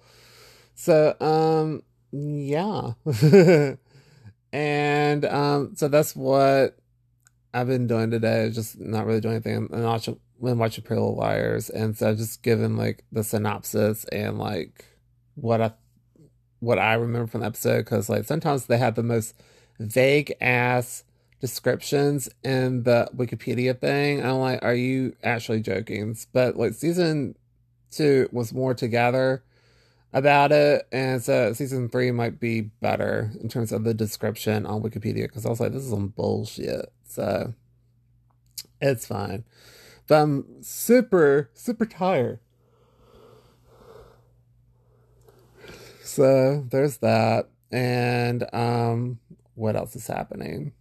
So, 0.75 1.15
um, 1.21 1.83
yeah. 2.11 2.95
and 4.53 5.25
um, 5.25 5.77
so 5.77 5.87
that's 5.87 6.17
what 6.17 6.77
I've 7.55 7.69
been 7.69 7.87
doing 7.87 8.11
today. 8.11 8.51
Just 8.51 8.81
not 8.81 9.07
really 9.07 9.21
doing 9.21 9.35
anything. 9.35 9.69
And 9.73 9.85
watching, 9.85 10.19
been 10.43 10.59
watching 10.59 10.85
Pretty 10.85 11.01
Little 11.01 11.17
Liars, 11.17 11.71
and 11.71 11.97
so 11.97 12.11
I 12.11 12.15
just 12.15 12.43
giving 12.43 12.77
like 12.77 13.05
the 13.13 13.25
synopsis 13.25 14.05
and 14.07 14.39
like 14.39 14.85
what 15.35 15.61
I 15.61 15.73
what 16.61 16.79
I 16.79 16.95
remember 16.95 17.27
from 17.27 17.41
the 17.41 17.47
episode 17.47 17.79
because 17.79 18.09
like 18.09 18.25
sometimes 18.25 18.67
they 18.67 18.79
have 18.79 18.95
the 18.95 19.03
most 19.03 19.35
vague 19.79 20.35
ass 20.41 21.05
descriptions 21.41 22.29
in 22.45 22.85
the 22.85 23.09
Wikipedia 23.17 23.79
thing. 23.79 24.25
I'm 24.25 24.39
like, 24.39 24.63
are 24.63 24.75
you 24.75 25.17
actually 25.25 25.61
joking? 25.61 26.17
But 26.33 26.57
like 26.57 26.75
season 26.75 27.37
two 27.91 28.29
was 28.33 28.53
more 28.53 28.75
together 28.75 29.43
about 30.13 30.53
it, 30.53 30.87
and 30.93 31.23
so 31.23 31.53
season 31.53 31.89
three 31.89 32.11
might 32.11 32.39
be 32.39 32.61
better 32.61 33.33
in 33.41 33.49
terms 33.49 33.73
of 33.73 33.85
the 33.85 33.95
description 33.95 34.67
on 34.67 34.83
Wikipedia 34.83 35.23
because 35.23 35.47
I 35.47 35.51
was 35.51 35.61
like, 35.61 35.73
this 35.73 35.85
is 35.85 35.91
some 35.91 36.09
bullshit. 36.09 36.93
So 37.05 37.55
it's 38.81 39.07
fine. 39.07 39.45
But 40.07 40.23
I'm 40.23 40.63
super, 40.63 41.51
super 41.55 41.87
tired. 41.87 42.41
So 46.03 46.67
there's 46.71 46.99
that. 46.99 47.49
And 47.71 48.45
um 48.53 49.19
what 49.55 49.77
else 49.77 49.97
is 49.97 50.07
happening? 50.07 50.73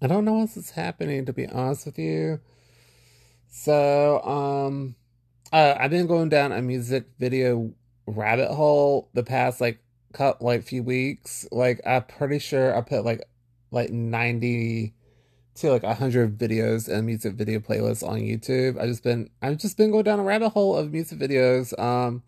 I 0.00 0.08
don't 0.08 0.24
know 0.24 0.32
what 0.32 0.40
else 0.40 0.56
is 0.56 0.70
happening 0.70 1.26
to 1.26 1.32
be 1.32 1.46
honest 1.46 1.86
with 1.86 1.98
you. 1.98 2.40
So 3.48 4.20
um 4.22 4.96
uh, 5.52 5.76
I've 5.78 5.90
been 5.90 6.06
going 6.06 6.30
down 6.30 6.50
a 6.50 6.62
music 6.62 7.04
video 7.18 7.74
rabbit 8.06 8.52
hole 8.52 9.10
the 9.12 9.22
past 9.22 9.60
like 9.60 9.78
cut 10.12 10.42
like 10.42 10.64
few 10.64 10.82
weeks. 10.82 11.46
Like 11.52 11.80
I'm 11.86 12.04
pretty 12.04 12.38
sure 12.38 12.76
I 12.76 12.80
put 12.80 13.04
like 13.04 13.22
like 13.70 13.90
90 13.90 14.94
to 15.54 15.70
like 15.70 15.82
a 15.82 15.88
100 15.88 16.38
videos 16.38 16.88
and 16.88 17.06
music 17.06 17.34
video 17.34 17.58
playlists 17.60 18.06
on 18.06 18.20
YouTube. 18.20 18.80
I 18.80 18.86
just 18.86 19.02
been 19.02 19.28
I've 19.42 19.58
just 19.58 19.76
been 19.76 19.90
going 19.90 20.04
down 20.04 20.18
a 20.18 20.22
rabbit 20.22 20.50
hole 20.50 20.76
of 20.76 20.92
music 20.92 21.18
videos 21.18 21.78
um 21.78 22.22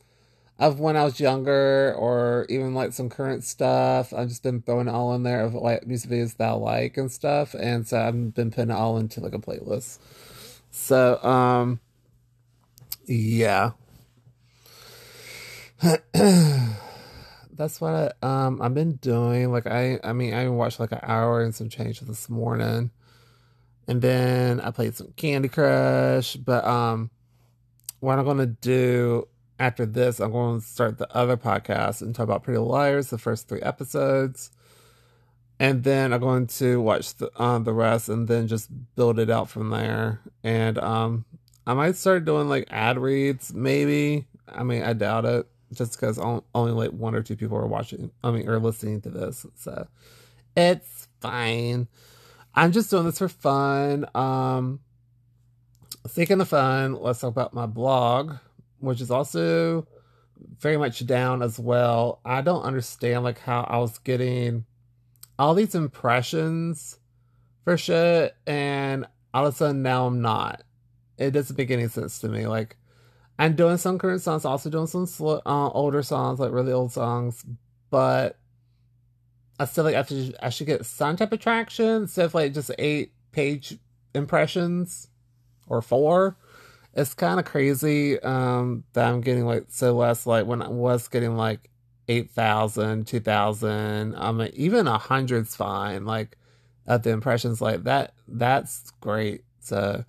of 0.58 0.78
when 0.78 0.96
I 0.96 1.04
was 1.04 1.18
younger 1.18 1.94
or 1.98 2.46
even 2.48 2.74
like 2.74 2.92
some 2.92 3.08
current 3.08 3.42
stuff. 3.42 4.12
I've 4.12 4.28
just 4.28 4.42
been 4.42 4.62
throwing 4.62 4.88
all 4.88 5.12
in 5.14 5.22
there 5.24 5.42
of 5.42 5.54
like 5.54 5.86
music 5.86 6.10
videos 6.10 6.36
that 6.36 6.50
I 6.50 6.52
like 6.52 6.96
and 6.96 7.10
stuff. 7.10 7.54
And 7.54 7.88
so 7.88 7.98
I've 8.00 8.34
been 8.34 8.50
putting 8.50 8.70
it 8.70 8.74
all 8.74 8.98
into 8.98 9.20
like 9.20 9.34
a 9.34 9.38
playlist. 9.38 9.98
So 10.70 11.22
um 11.24 11.80
yeah. 13.06 13.72
That's 17.56 17.80
what 17.80 18.14
I, 18.22 18.44
um 18.44 18.60
I've 18.60 18.74
been 18.74 18.96
doing. 18.96 19.50
Like 19.50 19.66
I 19.66 19.98
I 20.04 20.12
mean 20.12 20.34
I 20.34 20.46
watched 20.48 20.78
like 20.78 20.92
an 20.92 21.00
hour 21.02 21.42
and 21.42 21.54
some 21.54 21.70
change 21.70 22.00
this 22.00 22.28
morning. 22.28 22.90
And 23.86 24.00
then 24.00 24.60
I 24.60 24.70
played 24.70 24.94
some 24.94 25.12
Candy 25.16 25.48
Crush. 25.48 26.36
But 26.36 26.64
um 26.64 27.10
what 28.00 28.18
I'm 28.18 28.24
gonna 28.24 28.46
do 28.46 29.28
after 29.58 29.86
this, 29.86 30.20
I'm 30.20 30.32
going 30.32 30.60
to 30.60 30.66
start 30.66 30.98
the 30.98 31.10
other 31.14 31.36
podcast 31.36 32.02
and 32.02 32.14
talk 32.14 32.24
about 32.24 32.42
Pretty 32.42 32.58
Liars, 32.58 33.08
the 33.08 33.18
first 33.18 33.48
three 33.48 33.60
episodes. 33.62 34.50
And 35.60 35.84
then 35.84 36.12
I'm 36.12 36.20
going 36.20 36.48
to 36.48 36.80
watch 36.80 37.14
the 37.14 37.30
um, 37.40 37.64
the 37.64 37.72
rest 37.72 38.08
and 38.08 38.26
then 38.26 38.48
just 38.48 38.68
build 38.96 39.18
it 39.18 39.30
out 39.30 39.48
from 39.48 39.70
there. 39.70 40.20
And 40.42 40.78
um 40.78 41.24
I 41.66 41.74
might 41.74 41.96
start 41.96 42.24
doing 42.24 42.48
like 42.48 42.68
ad 42.70 42.98
reads, 42.98 43.54
maybe. 43.54 44.26
I 44.48 44.64
mean, 44.64 44.82
I 44.82 44.92
doubt 44.92 45.24
it, 45.24 45.46
just 45.72 45.92
because 45.92 46.18
only 46.18 46.72
like 46.72 46.90
one 46.90 47.14
or 47.14 47.22
two 47.22 47.36
people 47.36 47.56
are 47.56 47.66
watching. 47.66 48.10
I 48.22 48.32
mean, 48.32 48.48
or 48.48 48.58
listening 48.58 49.00
to 49.02 49.10
this, 49.10 49.46
so 49.56 49.86
it's 50.56 51.08
fine. 51.20 51.88
I'm 52.54 52.72
just 52.72 52.90
doing 52.90 53.04
this 53.04 53.18
for 53.18 53.28
fun. 53.28 54.06
Um, 54.14 54.80
speaking 56.06 56.40
of 56.40 56.48
fun, 56.48 56.94
let's 56.94 57.20
talk 57.20 57.30
about 57.30 57.54
my 57.54 57.66
blog, 57.66 58.34
which 58.78 59.00
is 59.00 59.10
also 59.10 59.86
very 60.60 60.76
much 60.76 61.04
down 61.06 61.42
as 61.42 61.58
well. 61.58 62.20
I 62.24 62.42
don't 62.42 62.62
understand 62.62 63.24
like 63.24 63.40
how 63.40 63.62
I 63.62 63.78
was 63.78 63.98
getting 63.98 64.64
all 65.38 65.54
these 65.54 65.74
impressions 65.74 66.98
for 67.64 67.76
shit, 67.76 68.36
and 68.46 69.06
all 69.32 69.46
of 69.46 69.54
a 69.54 69.56
sudden 69.56 69.82
now 69.82 70.06
I'm 70.06 70.20
not 70.20 70.62
it 71.18 71.30
doesn't 71.30 71.56
make 71.58 71.70
any 71.70 71.88
sense 71.88 72.18
to 72.20 72.28
me. 72.28 72.46
Like, 72.46 72.76
I'm 73.38 73.56
doing 73.56 73.76
some 73.76 73.98
current 73.98 74.22
songs, 74.22 74.44
also 74.44 74.70
doing 74.70 74.86
some 74.86 75.06
uh, 75.46 75.68
older 75.68 76.02
songs, 76.02 76.38
like 76.38 76.52
really 76.52 76.72
old 76.72 76.92
songs, 76.92 77.44
but 77.90 78.38
I 79.58 79.66
still 79.66 79.84
like 79.84 79.94
I 79.94 80.02
should, 80.02 80.36
I 80.42 80.50
should 80.50 80.66
get 80.66 80.84
some 80.84 81.16
type 81.16 81.32
of 81.32 81.40
traction 81.40 82.02
instead 82.02 82.26
of 82.26 82.34
like 82.34 82.54
just 82.54 82.70
eight 82.78 83.12
page 83.32 83.78
impressions 84.14 85.08
or 85.66 85.82
four. 85.82 86.36
It's 86.94 87.14
kind 87.14 87.40
of 87.40 87.46
crazy 87.46 88.20
um, 88.20 88.84
that 88.92 89.08
I'm 89.08 89.20
getting 89.20 89.46
like 89.46 89.66
so 89.68 89.96
less. 89.96 90.26
Like 90.26 90.46
when 90.46 90.62
I 90.62 90.68
was 90.68 91.08
getting 91.08 91.36
like 91.36 91.70
8,000, 92.08 93.06
2,000, 93.06 94.14
um, 94.16 94.48
even 94.54 94.86
a 94.86 94.98
hundred's 94.98 95.56
fine. 95.56 96.04
Like 96.04 96.36
at 96.86 97.02
the 97.02 97.10
impressions, 97.10 97.60
like 97.60 97.84
that, 97.84 98.14
that's 98.28 98.92
great. 99.00 99.44
So 99.60 100.04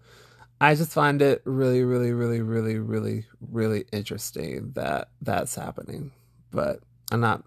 I 0.61 0.75
just 0.75 0.93
find 0.93 1.21
it 1.21 1.41
really, 1.45 1.83
really, 1.83 2.11
really, 2.11 2.41
really, 2.41 2.77
really, 2.77 3.25
really 3.39 3.85
interesting 3.91 4.71
that 4.75 5.09
that's 5.21 5.55
happening. 5.55 6.11
But 6.51 6.81
I'm 7.11 7.21
not 7.21 7.43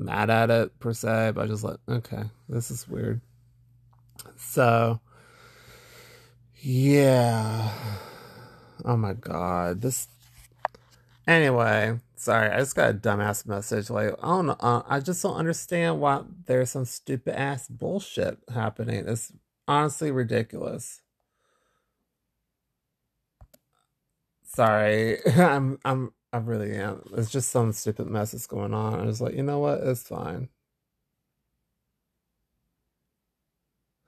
mad 0.00 0.30
at 0.30 0.50
it 0.50 0.80
per 0.80 0.92
se, 0.92 1.32
but 1.34 1.44
I 1.44 1.46
just 1.46 1.62
like, 1.62 1.78
okay, 1.88 2.24
this 2.48 2.70
is 2.70 2.88
weird. 2.88 3.20
So, 4.36 5.00
yeah. 6.56 7.70
Oh 8.84 8.96
my 8.96 9.12
god, 9.12 9.82
this. 9.82 10.08
Anyway, 11.26 12.00
sorry, 12.16 12.50
I 12.50 12.58
just 12.58 12.74
got 12.74 12.90
a 12.90 12.94
dumbass 12.94 13.46
message. 13.46 13.90
Like, 13.90 14.14
I 14.22 14.26
don't 14.26 14.46
know, 14.46 14.56
uh, 14.58 14.82
I 14.88 15.00
just 15.00 15.22
don't 15.22 15.36
understand 15.36 16.00
why 16.00 16.22
there's 16.46 16.70
some 16.70 16.86
stupid 16.86 17.38
ass 17.38 17.68
bullshit 17.68 18.38
happening. 18.52 19.04
It's 19.06 19.32
honestly 19.68 20.10
ridiculous. 20.10 21.02
Sorry, 24.44 25.18
I'm 25.36 25.78
I'm 25.84 26.12
I 26.32 26.38
really 26.38 26.74
am. 26.76 27.02
It's 27.16 27.30
just 27.30 27.50
some 27.50 27.72
stupid 27.72 28.08
mess 28.08 28.32
that's 28.32 28.46
going 28.46 28.74
on. 28.74 29.00
I 29.00 29.04
was 29.04 29.20
like, 29.20 29.34
you 29.34 29.42
know 29.42 29.58
what? 29.60 29.80
It's 29.82 30.04
fine. 30.08 30.48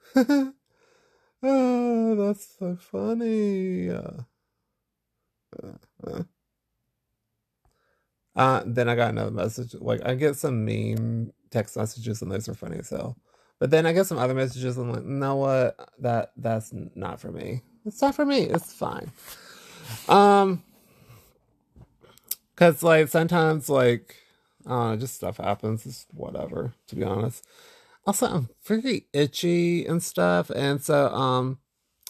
oh, 0.17 0.55
that's 2.17 2.59
so 2.59 2.77
funny. 2.77 3.91
Uh, 3.91 4.23
uh, 6.07 6.23
uh, 8.37 8.63
then 8.67 8.89
I 8.89 8.97
got 8.97 9.11
another 9.11 9.31
message. 9.33 9.75
Like 9.75 10.05
I 10.07 10.15
get 10.15 10.37
some 10.37 10.65
meme 10.65 11.33
text 11.51 11.77
messages, 11.77 12.23
and 12.23 12.31
those 12.33 12.49
are 12.49 12.55
funny 12.55 12.79
as 12.79 12.91
hell. 12.91 13.17
But 13.61 13.71
then 13.71 13.87
I 13.87 13.93
get 13.93 14.07
some 14.07 14.19
other 14.19 14.35
messages. 14.35 14.79
And 14.79 14.89
I'm 14.91 14.95
like, 14.95 15.05
you 15.05 15.11
know 15.11 15.37
what? 15.37 15.77
That 16.01 16.33
that's 16.37 16.73
not 16.95 17.21
for 17.21 17.33
me. 17.33 17.63
It's 17.85 18.03
not 18.03 18.15
for 18.15 18.25
me. 18.27 18.43
It's 18.43 18.73
fine. 18.73 19.11
Um, 20.09 20.63
cause 22.63 22.83
like 22.83 23.09
sometimes 23.09 23.69
like, 23.69 24.17
uh, 24.67 24.97
just 24.97 25.15
stuff 25.15 25.39
happens. 25.39 25.87
It's 25.87 26.07
whatever, 26.13 26.73
to 26.89 26.97
be 26.97 27.05
honest. 27.05 27.45
Also, 28.07 28.27
I'm 28.27 28.49
very 28.65 29.07
itchy 29.13 29.87
and 29.87 30.03
stuff, 30.03 30.51
and 30.51 30.83
so 30.83 31.09
um, 31.09 31.59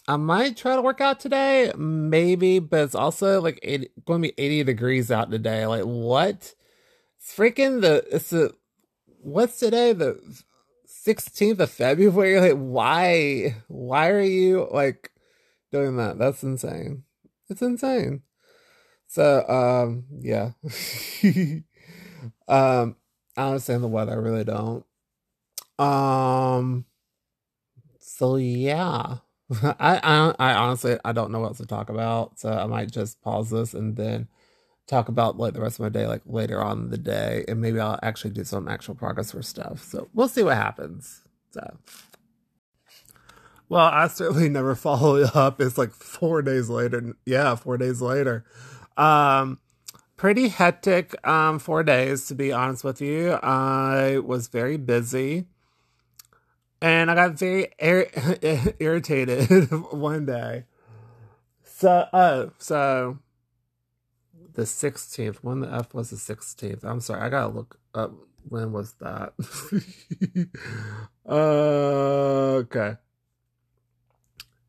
I 0.07 0.17
might 0.17 0.57
try 0.57 0.75
to 0.75 0.81
work 0.81 1.01
out 1.01 1.19
today, 1.19 1.71
maybe, 1.77 2.59
but 2.59 2.81
it's 2.83 2.95
also 2.95 3.41
like 3.41 3.59
80, 3.63 3.89
going 4.05 4.21
to 4.21 4.29
be 4.29 4.33
80 4.37 4.63
degrees 4.63 5.11
out 5.11 5.31
today. 5.31 5.65
Like 5.67 5.83
what? 5.83 6.53
It's 7.19 7.35
freaking 7.37 7.81
the 7.81 8.05
it's 8.11 8.31
the 8.31 8.53
what's 9.21 9.59
today 9.59 9.93
the 9.93 10.19
16th 10.87 11.59
of 11.59 11.71
February. 11.71 12.39
Like 12.39 12.57
why? 12.59 13.55
Why 13.67 14.09
are 14.09 14.21
you 14.21 14.67
like 14.71 15.11
doing 15.71 15.97
that? 15.97 16.17
That's 16.17 16.43
insane. 16.43 17.03
It's 17.49 17.61
insane. 17.61 18.23
So, 19.13 19.47
um, 19.47 20.05
yeah. 20.21 20.53
um, 22.47 22.95
I 23.37 23.47
understand 23.47 23.83
the 23.83 23.87
weather. 23.87 24.13
I 24.13 24.15
really 24.15 24.43
don't. 24.43 24.83
Um. 25.77 26.85
So 27.99 28.37
yeah, 28.37 29.17
I, 29.63 29.99
I 30.03 30.33
I 30.39 30.53
honestly 30.55 30.97
I 31.05 31.11
don't 31.11 31.31
know 31.31 31.41
what 31.41 31.49
else 31.49 31.57
to 31.59 31.67
talk 31.67 31.89
about, 31.89 32.39
so 32.39 32.51
I 32.51 32.65
might 32.65 32.91
just 32.91 33.21
pause 33.21 33.51
this 33.51 33.75
and 33.75 33.95
then 33.95 34.27
talk 34.87 35.09
about 35.09 35.37
like 35.37 35.53
the 35.53 35.61
rest 35.61 35.75
of 35.75 35.83
my 35.83 35.89
day 35.89 36.07
like 36.07 36.23
later 36.25 36.59
on 36.59 36.89
the 36.89 36.97
day, 36.97 37.45
and 37.47 37.61
maybe 37.61 37.79
I'll 37.79 37.99
actually 38.01 38.31
do 38.31 38.43
some 38.43 38.67
actual 38.67 38.95
progress 38.95 39.31
for 39.31 39.43
stuff. 39.43 39.83
So 39.83 40.09
we'll 40.15 40.27
see 40.27 40.41
what 40.41 40.57
happens. 40.57 41.21
So. 41.51 41.77
Well, 43.69 43.85
I 43.85 44.07
certainly 44.07 44.49
never 44.51 44.75
follow 44.75 45.21
up. 45.23 45.61
It's 45.61 45.77
like 45.77 45.91
four 45.91 46.41
days 46.41 46.69
later. 46.69 47.15
Yeah, 47.25 47.55
four 47.55 47.77
days 47.77 48.01
later. 48.01 48.43
Um, 48.97 49.59
pretty 50.17 50.49
hectic 50.49 51.15
um, 51.27 51.59
four 51.59 51.83
days, 51.83 52.27
to 52.27 52.35
be 52.35 52.51
honest 52.51 52.83
with 52.83 53.01
you. 53.01 53.33
I 53.33 54.19
was 54.19 54.47
very 54.47 54.77
busy. 54.77 55.45
And 56.81 57.09
I 57.09 57.15
got 57.15 57.39
very 57.39 57.69
ir- 57.79 58.09
irritated 58.79 59.71
one 59.91 60.25
day. 60.25 60.65
So, 61.63 62.07
oh, 62.13 62.51
so 62.57 63.19
the 64.53 64.63
16th. 64.63 65.37
When 65.37 65.61
the 65.61 65.73
F 65.73 65.93
was 65.93 66.09
the 66.09 66.15
16th. 66.15 66.83
I'm 66.83 66.99
sorry, 66.99 67.21
I 67.21 67.29
gotta 67.29 67.53
look 67.53 67.79
up 67.93 68.13
when 68.47 68.71
was 68.71 68.93
that. 68.99 69.33
uh, 71.27 71.33
okay. 71.33 72.97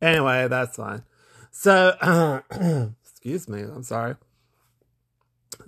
Anyway, 0.01 0.49
that's 0.49 0.77
fine. 0.77 1.03
So, 1.51 1.95
excuse 3.25 3.49
me, 3.49 3.63
I'm 3.63 3.83
sorry. 3.83 4.17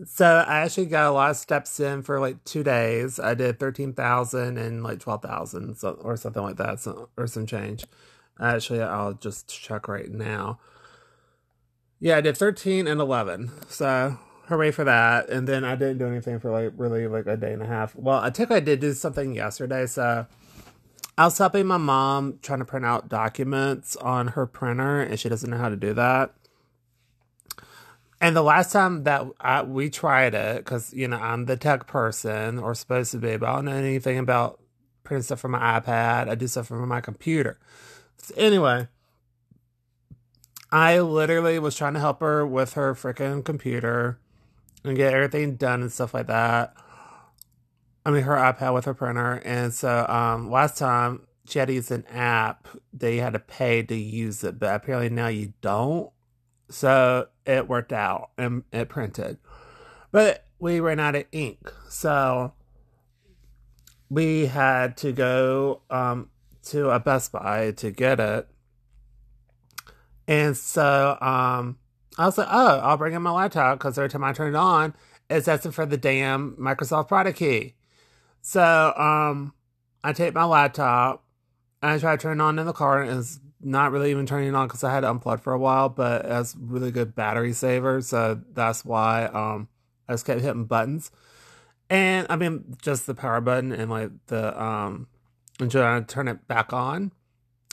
So 0.05 0.45
I 0.47 0.59
actually 0.61 0.87
got 0.87 1.07
a 1.07 1.11
lot 1.13 1.31
of 1.31 1.37
steps 1.37 1.81
in 1.81 2.03
for 2.03 2.21
like 2.21 2.45
two 2.45 2.63
days. 2.63 3.19
I 3.19 3.33
did 3.33 3.59
thirteen 3.59 3.95
thousand 3.95 4.59
and 4.59 4.83
like 4.83 4.99
twelve 5.01 5.23
thousand, 5.23 5.77
so 5.77 5.93
or 6.03 6.17
something 6.19 6.43
like 6.43 6.57
that, 6.57 6.81
so, 6.81 7.09
or 7.17 7.27
some 7.27 7.47
change. 7.47 7.87
Actually, 8.39 8.83
I'll 8.83 9.15
just 9.15 9.49
check 9.49 9.89
right 9.89 10.11
now. 10.11 10.59
Yeah, 11.99 12.19
I 12.19 12.21
did 12.21 12.37
thirteen 12.37 12.87
and 12.87 13.01
eleven. 13.01 13.51
So 13.69 14.19
hooray 14.49 14.71
for 14.71 14.85
that! 14.85 15.31
And 15.31 15.49
then 15.49 15.65
I 15.65 15.77
didn't 15.77 15.99
do 15.99 16.07
anything 16.07 16.41
for 16.41 16.51
like 16.51 16.73
really 16.77 17.07
like 17.07 17.27
a 17.27 17.39
day 17.39 17.55
and 17.55 17.63
a 17.63 17.67
half. 17.67 17.95
Well, 17.95 18.19
I 18.19 18.29
think 18.29 18.51
I 18.51 18.61
did 18.61 18.81
do 18.81 18.93
something 18.93 19.35
yesterday. 19.35 19.87
So 19.87 20.27
I 21.17 21.25
was 21.25 21.39
helping 21.39 21.67
my 21.67 21.79
mom 21.79 22.39
trying 22.43 22.59
to 22.59 22.67
print 22.67 22.85
out 22.85 23.09
documents 23.09 23.97
on 23.97 24.29
her 24.29 24.47
printer, 24.47 25.01
and 25.01 25.19
she 25.19 25.31
doesn't 25.31 25.49
know 25.49 25.59
how 25.59 25.71
to 25.71 25.77
do 25.77 25.95
that. 25.95 26.35
And 28.21 28.35
the 28.35 28.43
last 28.43 28.73
time 28.73 29.05
that 29.05 29.27
I, 29.41 29.63
we 29.63 29.91
tried 29.91 30.35
it, 30.35 30.65
because 30.65 30.93
you 30.95 31.07
know 31.07 31.19
I'm 31.19 31.45
the 31.45 31.57
tech 31.57 31.87
person 31.87 32.59
or 32.59 32.75
supposed 32.75 33.11
to 33.13 33.19
be, 33.19 33.37
but 33.37 33.49
I 33.49 33.57
don't 33.57 33.67
know 33.67 33.73
anything 33.73 34.19
about 34.19 34.61
printing 35.05 35.23
stuff 35.23 35.41
from 35.41 35.53
my 35.53 35.81
iPad. 35.81 36.29
I 36.29 36.35
do 36.35 36.47
stuff 36.47 36.69
from 36.69 36.89
my 36.89 37.01
computer. 37.01 37.59
So 38.17 38.35
anyway, 38.37 38.89
I 40.73 41.01
literally 41.01 41.59
was 41.59 41.77
trying 41.77 41.95
to 41.95 42.01
help 42.01 42.21
her 42.21 42.47
with 42.47 42.73
her 42.73 42.95
freaking 42.95 43.45
computer 43.45 44.19
and 44.85 44.97
get 44.97 45.13
everything 45.13 45.57
done 45.57 45.83
and 45.83 45.93
stuff 45.93 46.15
like 46.15 46.27
that. 46.27 46.75
I 48.05 48.11
mean, 48.11 48.23
her 48.23 48.37
iPad 48.37 48.73
with 48.75 48.85
her 48.85 48.95
printer. 48.95 49.43
And 49.45 49.75
so 49.75 50.07
um, 50.09 50.51
last 50.51 50.79
time 50.79 51.27
she 51.49 51.59
had 51.59 51.69
to 51.69 51.75
use 51.75 51.91
an 51.91 52.07
app 52.07 52.69
that 52.93 53.13
you 53.13 53.21
had 53.21 53.33
to 53.33 53.39
pay 53.39 53.83
to 53.83 53.95
use 53.95 54.43
it, 54.45 54.59
but 54.59 54.75
apparently 54.75 55.09
now 55.09 55.29
you 55.29 55.53
don't. 55.61 56.11
So 56.69 57.29
it 57.45 57.69
worked 57.69 57.93
out 57.93 58.31
and 58.37 58.65
it 58.73 58.89
printed. 58.89 59.39
But 60.11 60.47
we 60.59 60.81
ran 60.81 61.01
out 61.01 61.15
of 61.15 61.25
ink. 61.33 61.73
So 61.89 62.53
we 64.09 64.47
had 64.47 64.97
to 64.99 65.13
go 65.13 65.83
um, 65.91 66.31
to 66.65 66.91
a 66.91 66.99
Best 66.99 67.33
Buy 67.33 67.73
to 67.73 67.91
get 67.91 68.21
it. 68.21 68.49
And 70.29 70.57
so 70.57 71.17
um, 71.21 71.79
I 72.19 72.27
was 72.27 72.39
like, 72.39 72.49
oh, 72.51 72.79
I'll 72.79 72.97
bring 72.97 73.15
in 73.15 73.23
my 73.23 73.31
laptop 73.31 73.79
because 73.79 73.99
every 73.99 74.09
time 74.09 74.25
I 74.25 74.33
turn 74.33 74.55
it 74.55 74.57
on, 74.57 74.95
it's 75.29 75.49
asking 75.49 75.73
for 75.73 75.87
the 75.87 75.97
damn 75.97 76.57
Microsoft 76.57 77.09
product 77.09 77.39
key. 77.39 77.75
So 78.43 78.93
um, 78.97 79.55
I 80.03 80.13
take 80.13 80.35
my 80.35 80.45
laptop 80.45 81.25
and 81.83 81.93
I 81.93 81.99
try 81.99 82.17
to 82.17 82.23
turn 82.23 82.41
it 82.41 82.43
on 82.43 82.59
in 82.59 82.67
the 82.67 82.73
car, 82.73 83.03
and 83.03 83.19
it's 83.19 83.41
not 83.67 83.91
really 83.91 84.11
even 84.13 84.27
turning 84.27 84.49
it 84.49 84.55
on 84.55 84.69
because 84.69 84.85
I 84.85 84.95
had 84.95 85.05
unplugged 85.05 85.43
for 85.43 85.53
a 85.53 85.59
while, 85.59 85.89
but 85.89 86.25
it 86.25 86.31
has 86.31 86.57
really 86.59 86.93
good 86.93 87.15
battery 87.15 87.53
saver, 87.53 88.01
so 88.01 88.41
that's 88.53 88.85
why 88.85 89.27
um, 89.27 89.69
I 90.09 90.13
just 90.13 90.25
kept 90.25 90.41
hitting 90.41 90.67
buttons. 90.67 91.11
And 91.91 92.27
I 92.31 92.37
mean, 92.37 92.77
just 92.81 93.07
the 93.07 93.15
power 93.15 93.41
button 93.41 93.73
and 93.73 93.91
like 93.91 94.11
the 94.29 94.61
um, 94.63 95.09
and 95.59 95.71
trying 95.71 96.05
to 96.05 96.15
turn 96.15 96.29
it 96.29 96.47
back 96.47 96.73
on, 96.73 97.13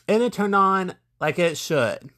and 0.08 0.24
it 0.24 0.34
turned 0.34 0.56
on 0.56 0.96
like 1.20 1.38
it 1.38 1.58
should. 1.58 2.10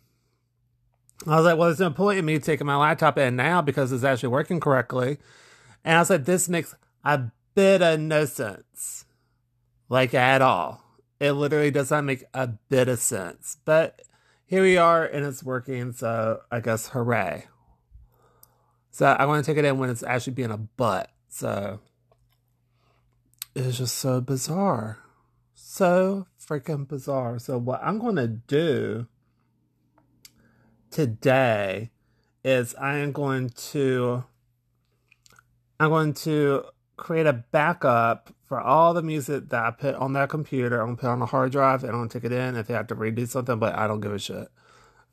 I 1.28 1.36
was 1.36 1.46
like, 1.46 1.58
well, 1.58 1.68
there's 1.68 1.80
no 1.80 1.92
point 1.92 2.20
in 2.20 2.26
me 2.26 2.40
taking 2.40 2.68
my 2.68 2.76
laptop 2.76 3.18
in 3.18 3.36
now 3.36 3.62
because 3.62 3.92
it's 3.92 4.04
actually 4.04 4.30
working 4.30 4.60
correctly. 4.60 5.18
And 5.84 5.98
I 5.98 6.00
was 6.00 6.10
like, 6.10 6.26
this 6.26 6.50
makes 6.50 6.76
a 7.04 7.32
bit 7.56 7.82
of 7.82 8.00
no 8.00 8.26
sense. 8.26 9.06
Like 9.90 10.14
at 10.14 10.42
all. 10.42 10.85
It 11.26 11.34
literally 11.34 11.72
does 11.72 11.90
not 11.90 12.04
make 12.04 12.24
a 12.36 12.46
bit 12.46 12.88
of 12.88 13.00
sense. 13.00 13.58
But 13.66 14.04
here 14.46 14.62
we 14.62 14.78
are 14.78 15.04
and 15.04 15.26
it's 15.26 15.44
working, 15.44 15.92
so 15.92 16.42
I 16.52 16.60
guess 16.60 16.90
hooray. 16.90 17.48
So 18.92 19.08
I 19.08 19.26
want 19.26 19.44
to 19.44 19.52
take 19.52 19.58
it 19.58 19.66
in 19.66 19.80
when 19.80 19.90
it's 19.90 20.04
actually 20.04 20.34
being 20.34 20.52
a 20.52 20.58
butt. 20.58 21.10
So 21.28 21.80
it's 23.56 23.80
just 23.80 23.96
so 23.96 24.22
bizarre. 24.22 25.00
So 25.56 26.28
freaking 26.40 26.88
bizarre. 26.88 27.40
So 27.40 27.58
what 27.58 27.82
I'm 27.84 27.98
going 27.98 28.18
to 28.18 28.28
do 28.28 29.08
today 30.92 31.90
is 32.44 32.76
I 32.76 32.98
am 32.98 33.14
going 33.14 33.50
to 33.72 34.24
I'm 35.80 35.90
going 35.90 36.14
to 36.14 36.66
create 36.98 37.26
a 37.26 37.34
backup 37.34 38.32
for 38.46 38.60
all 38.60 38.94
the 38.94 39.02
music 39.02 39.50
that 39.50 39.64
I 39.64 39.72
put 39.72 39.96
on 39.96 40.14
that 40.14 40.30
computer. 40.30 40.80
I'm 40.80 40.88
gonna 40.88 40.98
put 40.98 41.10
on 41.10 41.22
a 41.22 41.26
hard 41.26 41.52
drive 41.52 41.84
and 41.84 41.92
I'm 41.92 42.00
gonna 42.00 42.10
take 42.10 42.24
it 42.24 42.32
in 42.32 42.56
if 42.56 42.68
they 42.68 42.74
have 42.74 42.88
to 42.88 42.96
redo 42.96 43.28
something, 43.28 43.60
but 43.60 43.76
I 43.76 43.88
don't 43.88 44.02
give 44.02 44.14
a 44.14 44.20
shit 44.20 44.48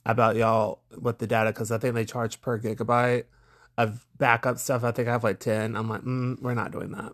about 0.04 0.36
y'all 0.36 0.80
with 0.98 1.18
the 1.18 1.26
data 1.26 1.50
because 1.50 1.70
I 1.70 1.78
think 1.78 1.94
they 1.94 2.04
charge 2.04 2.40
per 2.40 2.58
gigabyte 2.58 3.24
of 3.78 4.06
backup 4.18 4.58
stuff. 4.58 4.84
I 4.84 4.90
think 4.90 5.08
I 5.08 5.12
have 5.12 5.24
like 5.24 5.40
10. 5.40 5.76
I'm 5.76 5.88
like, 5.88 6.02
mm, 6.02 6.40
we're 6.42 6.54
not 6.54 6.72
doing 6.72 6.92
that. 6.92 7.12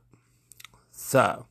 So, 0.90 1.46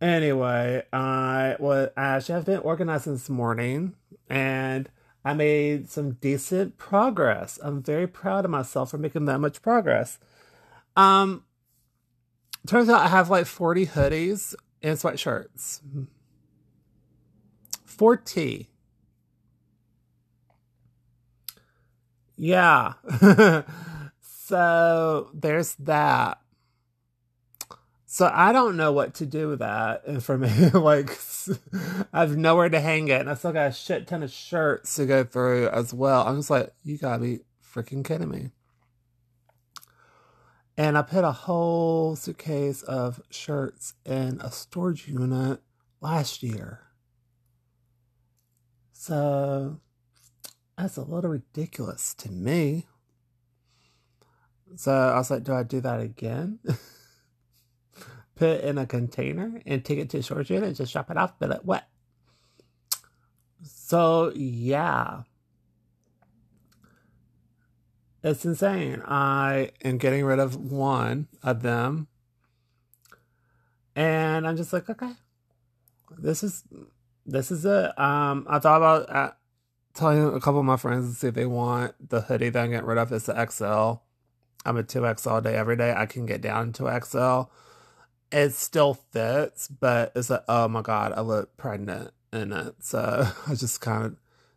anyway, 0.00 0.82
I 0.92 1.56
was 1.60 1.90
actually 1.96 2.34
I've 2.34 2.46
been 2.46 2.58
organizing 2.58 3.12
this 3.12 3.30
morning 3.30 3.94
and 4.28 4.88
I 5.24 5.34
made 5.34 5.90
some 5.90 6.12
decent 6.14 6.78
progress. 6.78 7.58
I'm 7.62 7.82
very 7.82 8.08
proud 8.08 8.44
of 8.44 8.50
myself 8.50 8.90
for 8.90 8.98
making 8.98 9.26
that 9.26 9.38
much 9.38 9.62
progress. 9.62 10.18
Um, 10.96 11.44
turns 12.66 12.88
out 12.88 13.00
I 13.00 13.08
have 13.08 13.30
like 13.30 13.46
40 13.46 13.86
hoodies 13.86 14.54
and 14.82 14.98
sweatshirts. 14.98 15.80
40. 17.84 18.70
Yeah. 22.36 22.94
so 24.20 25.30
there's 25.34 25.74
that. 25.76 26.40
So 28.06 28.28
I 28.32 28.52
don't 28.52 28.76
know 28.76 28.90
what 28.90 29.14
to 29.14 29.26
do 29.26 29.48
with 29.48 29.60
that 29.60 30.02
and 30.06 30.16
information. 30.16 30.72
like, 30.82 31.16
I 32.12 32.20
have 32.20 32.36
nowhere 32.36 32.68
to 32.68 32.80
hang 32.80 33.08
it, 33.08 33.20
and 33.20 33.30
I 33.30 33.34
still 33.34 33.52
got 33.52 33.68
a 33.68 33.72
shit 33.72 34.08
ton 34.08 34.22
of 34.22 34.32
shirts 34.32 34.96
to 34.96 35.06
go 35.06 35.22
through 35.22 35.68
as 35.68 35.94
well. 35.94 36.26
I'm 36.26 36.38
just 36.38 36.50
like, 36.50 36.72
you 36.82 36.98
gotta 36.98 37.22
be 37.22 37.40
freaking 37.62 38.04
kidding 38.04 38.30
me. 38.30 38.50
And 40.80 40.96
I 40.96 41.02
put 41.02 41.24
a 41.24 41.32
whole 41.32 42.16
suitcase 42.16 42.80
of 42.82 43.20
shirts 43.28 43.92
in 44.06 44.40
a 44.40 44.50
storage 44.50 45.08
unit 45.08 45.60
last 46.00 46.42
year. 46.42 46.80
So 48.94 49.78
that's 50.78 50.96
a 50.96 51.02
little 51.02 51.32
ridiculous 51.32 52.14
to 52.14 52.32
me. 52.32 52.86
So 54.76 54.90
I 54.90 55.18
was 55.18 55.30
like, 55.30 55.44
do 55.44 55.52
I 55.52 55.64
do 55.64 55.82
that 55.82 56.00
again? 56.00 56.60
put 58.34 58.48
it 58.48 58.64
in 58.64 58.78
a 58.78 58.86
container 58.86 59.60
and 59.66 59.84
take 59.84 59.98
it 59.98 60.08
to 60.08 60.18
a 60.20 60.22
storage 60.22 60.48
unit 60.48 60.68
and 60.68 60.76
just 60.76 60.94
drop 60.94 61.10
it 61.10 61.18
off, 61.18 61.34
but 61.38 61.50
like, 61.50 61.60
what? 61.60 61.86
So 63.64 64.32
yeah. 64.34 65.24
It's 68.22 68.44
insane. 68.44 69.02
I 69.06 69.70
am 69.82 69.98
getting 69.98 70.24
rid 70.24 70.38
of 70.38 70.56
one 70.56 71.28
of 71.42 71.62
them. 71.62 72.08
And 73.96 74.46
I'm 74.46 74.56
just 74.56 74.72
like, 74.72 74.88
okay, 74.90 75.12
this 76.18 76.42
is 76.42 76.64
this 77.26 77.50
is 77.50 77.64
it. 77.64 77.98
Um, 77.98 78.46
I 78.48 78.58
thought 78.58 78.76
about 78.76 79.10
uh, 79.10 79.30
telling 79.94 80.34
a 80.34 80.40
couple 80.40 80.60
of 80.60 80.66
my 80.66 80.76
friends 80.76 81.10
to 81.10 81.18
see 81.18 81.28
if 81.28 81.34
they 81.34 81.46
want 81.46 81.94
the 82.10 82.22
hoodie 82.22 82.50
that 82.50 82.62
I'm 82.62 82.70
getting 82.70 82.86
rid 82.86 82.98
of. 82.98 83.12
It's 83.12 83.26
the 83.26 83.46
XL. 83.46 84.02
I'm 84.66 84.76
a 84.76 84.82
2X 84.82 85.26
all 85.26 85.40
day, 85.40 85.56
every 85.56 85.76
day. 85.76 85.94
I 85.96 86.06
can 86.06 86.26
get 86.26 86.42
down 86.42 86.72
to 86.74 87.00
XL. 87.02 87.50
It 88.30 88.52
still 88.52 88.94
fits, 88.94 89.68
but 89.68 90.12
it's 90.14 90.30
like, 90.30 90.44
oh 90.48 90.68
my 90.68 90.82
God, 90.82 91.12
I 91.16 91.22
look 91.22 91.56
pregnant 91.56 92.12
in 92.32 92.52
it. 92.52 92.74
So 92.80 93.26
I 93.46 93.54
just 93.54 93.80
kind 93.80 94.04
of 94.04 94.16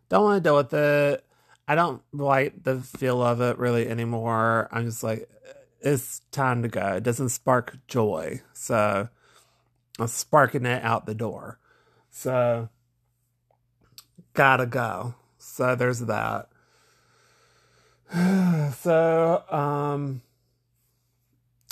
don't 0.10 0.23
want 0.23 0.43
to 0.43 0.47
deal 0.47 0.58
with 0.58 0.73
it. 0.73 1.26
I 1.67 1.76
don't 1.76 2.02
like 2.12 2.63
the 2.63 2.82
feel 2.82 3.21
of 3.21 3.41
it 3.41 3.58
really 3.58 3.88
anymore. 3.88 4.67
I'm 4.71 4.86
just 4.86 5.04
like, 5.04 5.30
it's 5.82 6.19
time 6.32 6.62
to 6.63 6.67
go. 6.67 6.95
It 6.95 7.04
doesn't 7.04 7.30
spark 7.30 7.78
joy. 7.88 8.41
So 8.54 9.08
I'm 9.99 10.08
sparking 10.08 10.65
it 10.65 10.84
out 10.84 11.06
the 11.06 11.15
door. 11.15 11.60
So 12.10 12.69
gotta 14.34 14.65
go. 14.65 15.15
So 15.38 15.76
there's 15.76 16.02
that. 16.02 16.49
so 18.78 19.43
um 19.49 20.21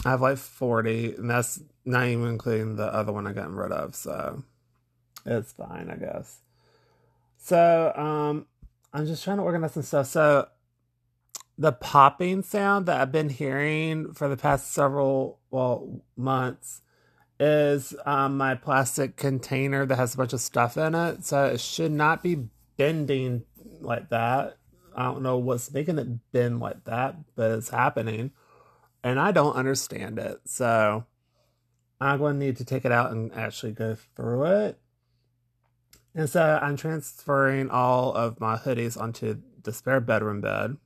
I 0.04 0.12
have 0.12 0.22
like 0.22 0.38
40, 0.38 1.16
and 1.16 1.30
that's 1.30 1.62
not 1.86 2.08
even 2.08 2.28
including 2.28 2.76
the 2.76 2.92
other 2.92 3.12
one 3.12 3.28
I 3.28 3.34
got 3.34 3.52
rid 3.52 3.72
of, 3.72 3.96
so 3.96 4.44
it's 5.26 5.54
fine, 5.54 5.92
I 5.92 5.96
guess. 5.96 6.40
So 7.38 7.94
um 7.96 8.48
I'm 8.94 9.06
just 9.06 9.24
trying 9.24 9.38
to 9.38 9.44
organize 9.44 9.74
some 9.74 9.84
stuff. 9.84 10.08
So 10.08 10.48
the 11.58 11.72
popping 11.72 12.42
sound 12.42 12.88
that 12.88 13.00
I've 13.00 13.12
been 13.12 13.30
hearing 13.30 14.14
for 14.14 14.28
the 14.28 14.38
past 14.38 14.74
several 14.74 15.40
well 15.50 16.02
months 16.18 16.82
is 17.40 17.96
um, 18.06 18.38
my 18.38 18.56
plastic 18.56 19.16
container 19.16 19.86
that 19.86 19.96
has 19.96 20.14
a 20.14 20.18
bunch 20.18 20.34
of 20.34 20.42
stuff 20.42 20.78
in 20.78 20.94
it. 20.94 21.26
So 21.26 21.46
it 21.46 21.60
should 21.60 21.92
not 21.92 22.22
be 22.22 22.48
bending 22.78 23.44
like 23.80 24.10
that. 24.10 24.58
I 24.96 25.04
don't 25.04 25.24
know 25.24 25.38
what's 25.38 25.72
making 25.72 26.00
it 26.00 26.32
bend 26.32 26.60
like 26.60 26.84
that, 26.84 27.16
but 27.36 27.52
it's 27.52 27.70
happening. 27.70 28.32
And 29.04 29.20
I 29.20 29.32
don't 29.32 29.56
understand 29.56 30.20
it. 30.20 30.42
So 30.46 31.06
I'm 32.00 32.20
going 32.20 32.40
to 32.40 32.46
need 32.46 32.58
to 32.58 32.66
take 32.66 32.86
it 32.86 32.92
out 32.92 33.12
and 33.12 33.34
actually 33.34 33.72
go 33.72 33.96
through 34.16 34.46
it. 34.46 34.81
And 36.14 36.30
so 36.30 36.60
I'm 36.62 36.76
transferring 36.76 37.70
all 37.70 38.14
of 38.14 38.40
my 38.40 38.58
hoodies 38.58 39.00
onto 39.00 39.42
the 39.64 39.72
spare 39.72 40.02
bedroom 40.02 40.42
bed 40.42 40.78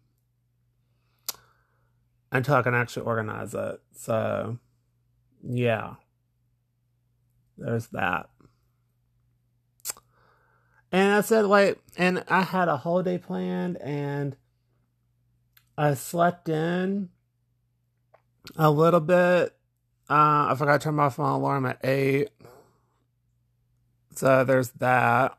until 2.32 2.56
I 2.56 2.62
can 2.62 2.76
actually 2.76 3.06
organize 3.06 3.54
it. 3.54 3.82
So, 3.96 4.60
yeah, 5.44 5.96
there's 7.58 7.88
that. 7.88 8.30
And 10.92 11.14
I 11.14 11.22
said, 11.22 11.46
like, 11.46 11.80
and 11.98 12.24
I 12.28 12.42
had 12.44 12.68
a 12.68 12.78
holiday 12.78 13.18
planned 13.18 13.78
and 13.78 14.38
I 15.78 15.94
slept 15.94 16.48
in 16.48 17.10
a 18.56 18.70
little 18.70 19.00
bit. 19.00 19.56
Uh, 20.10 20.48
I 20.50 20.56
forgot 20.58 20.82
to 20.82 20.86
turn 20.86 21.00
off 21.00 21.18
my 21.18 21.32
alarm 21.32 21.66
at 21.66 21.84
8. 21.84 22.30
So 24.18 24.44
there's 24.44 24.70
that. 24.72 25.38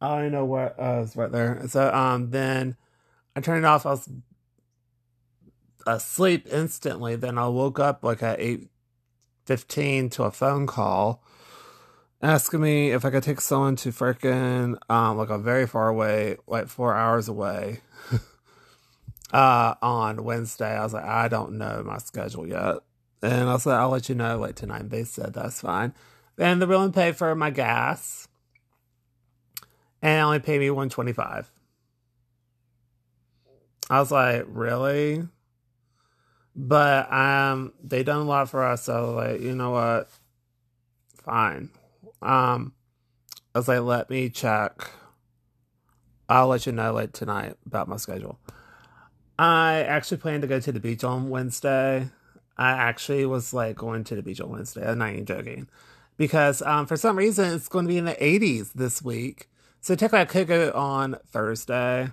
I 0.00 0.20
don't 0.20 0.32
know 0.32 0.44
what 0.44 0.78
uh, 0.78 1.00
was 1.00 1.16
right 1.16 1.30
there. 1.30 1.66
So 1.68 1.92
um, 1.92 2.30
then 2.30 2.76
I 3.34 3.40
turned 3.40 3.64
it 3.64 3.68
off. 3.68 3.86
I 3.86 3.90
was 3.90 4.08
asleep 5.86 6.46
instantly. 6.50 7.16
Then 7.16 7.38
I 7.38 7.48
woke 7.48 7.78
up 7.78 8.04
like 8.04 8.22
at 8.22 8.40
eight 8.40 8.68
fifteen 9.44 10.10
to 10.10 10.24
a 10.24 10.30
phone 10.30 10.66
call 10.66 11.22
asking 12.20 12.60
me 12.60 12.90
if 12.90 13.04
I 13.04 13.10
could 13.10 13.22
take 13.22 13.40
someone 13.40 13.76
to 13.76 13.90
freaking 13.90 14.76
um 14.90 15.16
like 15.16 15.30
a 15.30 15.38
very 15.38 15.66
far 15.66 15.88
away, 15.88 16.36
like 16.46 16.68
four 16.68 16.94
hours 16.94 17.28
away. 17.28 17.80
uh 19.32 19.74
on 19.82 20.24
Wednesday. 20.24 20.76
I 20.76 20.82
was 20.82 20.92
like, 20.92 21.04
I 21.04 21.28
don't 21.28 21.58
know 21.58 21.82
my 21.84 21.98
schedule 21.98 22.46
yet. 22.46 22.76
And 23.22 23.48
I 23.48 23.56
said, 23.56 23.74
I'll 23.74 23.90
let 23.90 24.08
you 24.08 24.14
know 24.14 24.38
like 24.38 24.54
tonight. 24.54 24.90
They 24.90 25.04
said 25.04 25.34
that's 25.34 25.60
fine. 25.60 25.94
And 26.38 26.60
they're 26.60 26.68
willing 26.68 26.92
to 26.92 26.98
pay 26.98 27.12
for 27.12 27.34
my 27.34 27.50
gas. 27.50 28.28
And 30.00 30.22
only 30.22 30.38
pay 30.38 30.58
me 30.58 30.70
125 30.70 31.50
I 33.90 34.00
was 34.00 34.10
like, 34.10 34.44
really? 34.48 35.26
But 36.54 37.12
um 37.12 37.72
they 37.82 38.02
done 38.02 38.20
a 38.20 38.24
lot 38.24 38.50
for 38.50 38.64
us, 38.64 38.84
so 38.84 39.14
like, 39.14 39.40
you 39.40 39.54
know 39.54 39.70
what? 39.70 40.10
Fine. 41.24 41.70
Um 42.20 42.72
I 43.54 43.58
was 43.58 43.68
like, 43.68 43.80
let 43.80 44.10
me 44.10 44.28
check. 44.28 44.90
I'll 46.28 46.48
let 46.48 46.66
you 46.66 46.72
know 46.72 46.92
like 46.92 47.12
tonight 47.12 47.56
about 47.64 47.88
my 47.88 47.96
schedule. 47.96 48.38
I 49.38 49.84
actually 49.84 50.18
plan 50.18 50.40
to 50.42 50.46
go 50.46 50.60
to 50.60 50.72
the 50.72 50.80
beach 50.80 51.04
on 51.04 51.30
Wednesday. 51.30 52.10
I 52.56 52.70
actually 52.72 53.24
was 53.24 53.54
like 53.54 53.76
going 53.76 54.04
to 54.04 54.16
the 54.16 54.22
beach 54.22 54.40
on 54.40 54.50
Wednesday. 54.50 54.86
I'm 54.86 54.98
not 54.98 55.12
even 55.12 55.24
joking 55.24 55.68
because 56.18 56.60
um, 56.62 56.84
for 56.84 56.98
some 56.98 57.16
reason 57.16 57.54
it's 57.54 57.68
going 57.68 57.86
to 57.86 57.88
be 57.88 57.96
in 57.96 58.04
the 58.04 58.14
80s 58.16 58.74
this 58.74 59.00
week. 59.00 59.48
So 59.80 59.94
technically, 59.94 60.20
I 60.20 60.24
could 60.26 60.48
go 60.48 60.72
on 60.72 61.16
Thursday 61.28 62.10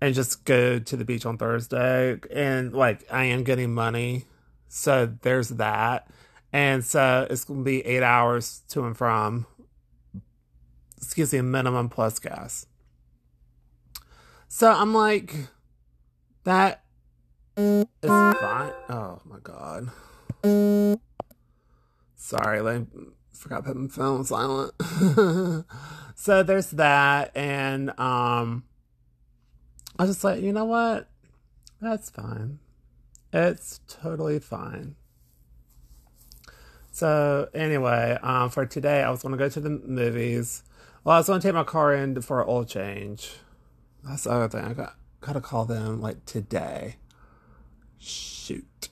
and 0.00 0.14
just 0.14 0.44
go 0.44 0.78
to 0.78 0.96
the 0.96 1.04
beach 1.04 1.26
on 1.26 1.38
Thursday. 1.38 2.20
And 2.32 2.72
like, 2.72 3.04
I 3.10 3.24
am 3.24 3.42
getting 3.42 3.74
money. 3.74 4.26
So 4.68 5.12
there's 5.22 5.48
that. 5.48 6.08
And 6.52 6.84
so 6.84 7.26
it's 7.28 7.44
going 7.44 7.60
to 7.60 7.64
be 7.64 7.84
eight 7.84 8.02
hours 8.02 8.62
to 8.68 8.84
and 8.84 8.96
from, 8.96 9.46
excuse 10.98 11.32
me, 11.32 11.40
minimum 11.40 11.88
plus 11.88 12.18
gas. 12.18 12.66
So 14.48 14.70
I'm 14.70 14.94
like, 14.94 15.34
that 16.44 16.84
is 17.56 17.86
fine. 18.02 18.72
Oh 18.88 19.20
my 19.24 19.38
God. 19.42 19.90
Sorry, 22.16 22.60
I 22.60 22.84
forgot 23.32 23.58
to 23.58 23.62
put 23.62 23.76
my 23.76 23.88
phone 23.88 24.24
silent. 24.24 24.72
so 26.16 26.42
there's 26.42 26.70
that, 26.72 27.30
and 27.36 27.90
um, 28.00 28.64
I 29.98 30.02
was 30.02 30.10
just 30.10 30.24
like, 30.24 30.42
you 30.42 30.52
know 30.52 30.64
what? 30.64 31.08
That's 31.80 32.10
fine. 32.10 32.58
It's 33.32 33.80
totally 33.86 34.38
fine. 34.38 34.96
So 36.90 37.48
anyway, 37.52 38.18
um, 38.22 38.48
for 38.48 38.64
today, 38.64 39.02
I 39.02 39.10
was 39.10 39.22
going 39.22 39.32
to 39.32 39.38
go 39.38 39.50
to 39.50 39.60
the 39.60 39.68
movies. 39.68 40.62
Well, 41.04 41.16
I 41.16 41.18
was 41.18 41.26
going 41.26 41.40
to 41.40 41.46
take 41.46 41.54
my 41.54 41.62
car 41.62 41.94
in 41.94 42.20
for 42.22 42.40
an 42.40 42.46
oil 42.48 42.64
change. 42.64 43.34
That's 44.02 44.24
the 44.24 44.30
other 44.30 44.48
thing. 44.48 44.64
I 44.64 44.72
got 44.72 44.96
got 45.20 45.34
to 45.34 45.42
call 45.42 45.66
them 45.66 46.00
like 46.00 46.24
today. 46.24 46.96
Shoot. 47.98 48.88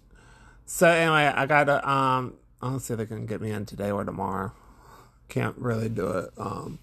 So 0.67 0.89
anyway, 0.89 1.33
I 1.35 1.47
got 1.47 1.65
to 1.65 1.89
um 1.89 2.35
If 2.65 2.87
they 2.87 3.05
can 3.05 3.27
get 3.27 3.43
me 3.43 3.51
in 3.51 3.67
today 3.67 3.91
or 3.91 4.05
tomorrow. 4.05 4.53
Can't 5.29 5.57
really 5.59 5.91
do 5.91 6.09
it. 6.09 6.31
Um, 6.39 6.79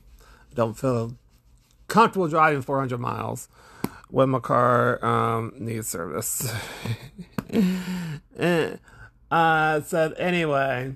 don't 0.54 0.78
feel 0.78 1.16
comfortable 1.88 2.28
driving 2.28 2.62
400 2.62 3.00
miles 3.00 3.50
when 4.10 4.30
my 4.30 4.40
car 4.40 5.04
um, 5.04 5.54
needs 5.58 5.88
service. 5.88 6.54
uh, 9.32 9.82
so 9.82 10.14
anyway, 10.18 10.96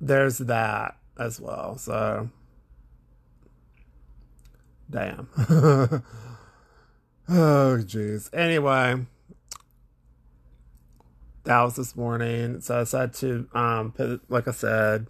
there's 0.00 0.38
that 0.38 0.96
as 1.18 1.38
well. 1.40 1.76
So, 1.76 2.30
damn. 4.90 5.28
oh, 5.38 6.02
jeez. 7.28 8.30
Anyway 8.32 9.04
that 11.48 11.62
was 11.62 11.76
this 11.76 11.96
morning. 11.96 12.60
So 12.60 12.76
I 12.76 12.80
decided 12.80 13.14
to 13.14 13.48
um, 13.58 13.92
put, 13.92 14.20
like 14.30 14.46
I 14.46 14.50
said, 14.50 15.06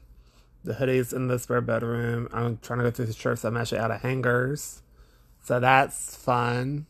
the 0.62 0.72
hoodies 0.72 1.12
in 1.12 1.26
the 1.26 1.36
spare 1.36 1.60
bedroom. 1.60 2.28
I'm 2.32 2.58
trying 2.58 2.78
to 2.78 2.84
go 2.84 2.92
through 2.92 3.06
the 3.06 3.12
shirts. 3.12 3.44
I'm 3.44 3.56
actually 3.56 3.80
out 3.80 3.90
of 3.90 4.02
hangers. 4.02 4.82
So 5.42 5.58
that's 5.58 6.14
fun. 6.14 6.86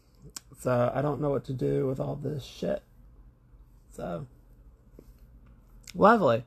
So 0.60 0.92
I 0.94 1.00
don't 1.00 1.22
know 1.22 1.30
what 1.30 1.46
to 1.46 1.54
do 1.54 1.86
with 1.86 1.98
all 1.98 2.14
this 2.14 2.44
shit. 2.44 2.82
So 3.96 4.26
lovely. 5.94 6.44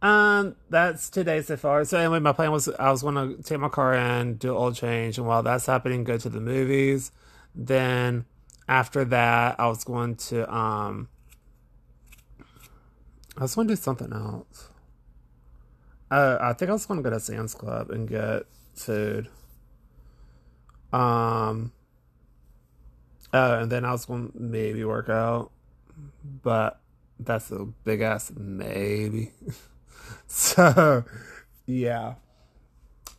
Um, 0.00 0.54
that's 0.70 1.10
today 1.10 1.42
so 1.42 1.56
far. 1.56 1.84
So 1.84 1.98
anyway, 1.98 2.20
my 2.20 2.32
plan 2.32 2.52
was 2.52 2.68
I 2.68 2.92
was 2.92 3.02
going 3.02 3.16
to 3.16 3.42
take 3.42 3.58
my 3.58 3.68
car 3.68 3.94
in, 3.94 4.36
do 4.36 4.54
oil 4.54 4.70
change, 4.70 5.18
and 5.18 5.26
while 5.26 5.42
that's 5.42 5.66
happening, 5.66 6.04
go 6.04 6.18
to 6.18 6.28
the 6.28 6.40
movies. 6.40 7.10
Then 7.52 8.26
after 8.68 9.04
that, 9.06 9.58
I 9.58 9.66
was 9.66 9.82
going 9.82 10.14
to 10.16 10.54
um 10.54 11.08
I 13.36 13.40
just 13.40 13.56
want 13.56 13.68
to 13.68 13.74
do 13.74 13.80
something 13.80 14.12
else. 14.12 14.70
Uh, 16.10 16.38
I 16.40 16.52
think 16.52 16.70
I 16.70 16.74
just 16.74 16.88
want 16.88 17.00
to 17.00 17.02
go 17.02 17.10
to 17.10 17.20
Sam's 17.20 17.54
Club 17.54 17.90
and 17.90 18.08
get 18.08 18.44
food. 18.74 19.28
Um. 20.92 21.72
Uh, 23.32 23.58
and 23.62 23.72
then 23.72 23.84
I 23.84 23.90
was 23.90 24.04
going 24.04 24.30
to 24.30 24.38
maybe 24.40 24.84
work 24.84 25.08
out, 25.08 25.50
but 26.42 26.80
that's 27.18 27.50
a 27.50 27.64
big 27.64 28.00
ass 28.00 28.30
maybe. 28.36 29.32
so, 30.28 31.04
yeah. 31.66 32.14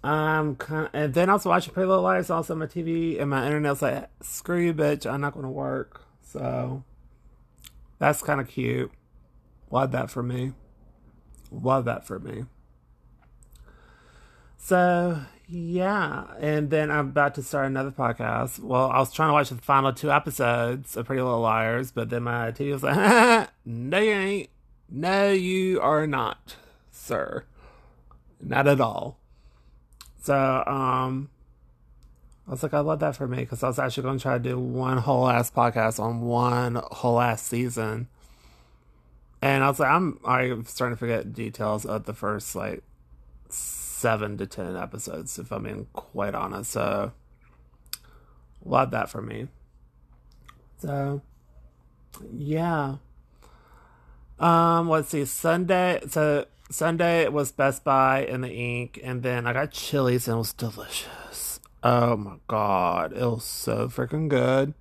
Um, 0.06 0.56
kind 0.56 0.86
of, 0.86 0.92
and 0.94 1.14
then 1.14 1.30
I 1.30 1.34
was 1.34 1.46
watching 1.46 1.74
Pretty 1.74 1.88
Little 1.88 2.04
Liars 2.04 2.30
also 2.30 2.54
on 2.54 2.60
my 2.60 2.68
TV, 2.68 3.20
and 3.20 3.30
my 3.30 3.46
internet's 3.46 3.82
like, 3.82 4.08
"Screw 4.22 4.60
you, 4.60 4.74
bitch! 4.74 5.12
I'm 5.12 5.20
not 5.20 5.34
going 5.34 5.46
to 5.46 5.52
work." 5.52 6.06
So 6.22 6.84
that's 7.98 8.22
kind 8.22 8.40
of 8.40 8.48
cute. 8.48 8.92
Love 9.72 9.92
that 9.92 10.10
for 10.10 10.24
me. 10.24 10.54
Love 11.52 11.86
that 11.86 12.06
for 12.06 12.20
me. 12.20 12.46
So 14.58 15.20
yeah, 15.48 16.26
and 16.40 16.70
then 16.72 16.90
I'm 16.90 17.10
about 17.10 17.36
to 17.36 17.44
start 17.44 17.68
another 17.68 17.92
podcast. 17.92 18.60
Well, 18.60 18.90
I 18.90 18.98
was 19.00 19.14
trying 19.14 19.30
to 19.30 19.34
watch 19.34 19.50
the 19.50 19.56
final 19.58 19.94
two 19.94 20.12
episodes 20.12 20.98
of 20.98 21.06
Pretty 21.06 21.22
Little 21.22 21.42
Liars, 21.42 21.92
but 21.92 22.10
then 22.10 22.24
my 22.24 22.52
TV 22.52 22.72
was 22.72 22.82
like, 22.82 23.50
"No, 23.66 24.00
you 24.00 24.12
ain't. 24.12 24.50
No, 24.90 25.32
you 25.32 25.80
are 25.82 26.08
not, 26.08 26.56
sir. 26.92 27.46
Not 28.42 28.68
at 28.68 28.82
all." 28.82 29.20
So, 30.24 30.36
um, 30.66 31.30
I 32.48 32.52
was 32.52 32.64
like, 32.64 32.74
I 32.74 32.80
love 32.80 33.00
that 33.00 33.16
for 33.16 33.28
me 33.28 33.38
because 33.38 33.62
I 33.62 33.68
was 33.68 33.78
actually 33.78 34.04
going 34.04 34.18
to 34.18 34.22
try 34.22 34.34
to 34.38 34.44
do 34.44 34.58
one 34.60 34.98
whole 34.98 35.28
ass 35.28 35.52
podcast 35.52 36.00
on 36.00 36.22
one 36.22 36.82
whole 36.92 37.20
ass 37.20 37.44
season. 37.44 38.08
And 39.42 39.64
I 39.64 39.70
was 39.70 39.80
like, 39.80 39.90
I'm 39.90 40.20
I'm 40.26 40.66
starting 40.66 40.96
to 40.96 41.00
forget 41.00 41.34
details 41.34 41.86
of 41.86 42.06
the 42.06 42.14
first 42.14 42.56
like 42.56 42.84
seven 43.50 44.38
to 44.38 44.48
ten 44.48 44.76
episodes, 44.76 45.38
if 45.38 45.52
I'm 45.52 45.64
being 45.64 45.88
quite 45.94 46.36
honest. 46.36 46.72
So, 46.72 47.12
love 48.64 48.92
that 48.92 49.10
for 49.10 49.22
me. 49.22 49.48
So, 50.80 51.22
yeah. 52.34 52.96
Um, 54.40 54.90
let's 54.90 55.10
see. 55.10 55.26
Sunday. 55.26 56.02
So 56.10 56.46
Sunday 56.70 57.22
it 57.22 57.32
was 57.32 57.52
Best 57.52 57.84
Buy 57.84 58.26
and 58.26 58.44
the 58.44 58.52
Ink, 58.52 59.00
and 59.04 59.22
then 59.22 59.46
I 59.46 59.54
got 59.54 59.72
Chili's 59.72 60.28
and 60.28 60.36
it 60.36 60.40
was 60.40 60.54
delicious. 60.54 61.60
Oh 61.84 62.18
my 62.18 62.38
god, 62.48 63.14
it 63.14 63.22
was 63.22 63.44
so 63.44 63.88
freaking 63.88 64.28
good. 64.28 64.74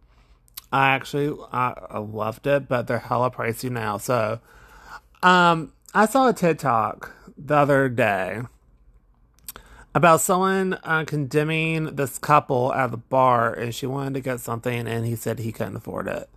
I 0.75 0.89
actually 0.89 1.39
I, 1.53 1.73
I 1.89 1.99
loved 1.99 2.49
it, 2.49 2.67
but 2.67 2.89
they're 2.89 2.99
hella 2.99 3.31
pricey 3.31 3.71
now. 3.71 3.97
So, 3.97 4.41
um, 5.23 5.73
I 5.95 6.07
saw 6.07 6.29
a 6.29 6.33
talk 6.33 7.15
the 7.39 7.55
other 7.55 7.89
day 7.89 8.41
about 9.95 10.21
someone 10.21 10.77
uh, 10.83 11.05
condemning 11.07 11.95
this 11.95 12.19
couple 12.19 12.73
at 12.75 12.91
the 12.91 12.97
bar, 12.97 13.55
and 13.55 13.73
she 13.73 13.87
wanted 13.87 14.15
to 14.15 14.21
get 14.21 14.41
something, 14.41 14.89
and 14.89 15.07
he 15.07 15.15
said 15.15 15.39
he 15.39 15.53
couldn't 15.53 15.77
afford 15.77 16.09
it, 16.09 16.29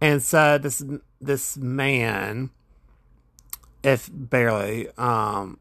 and 0.00 0.22
so 0.22 0.56
this 0.56 0.82
this 1.20 1.58
man, 1.58 2.48
if 3.82 4.08
barely, 4.10 4.88
um, 4.96 5.58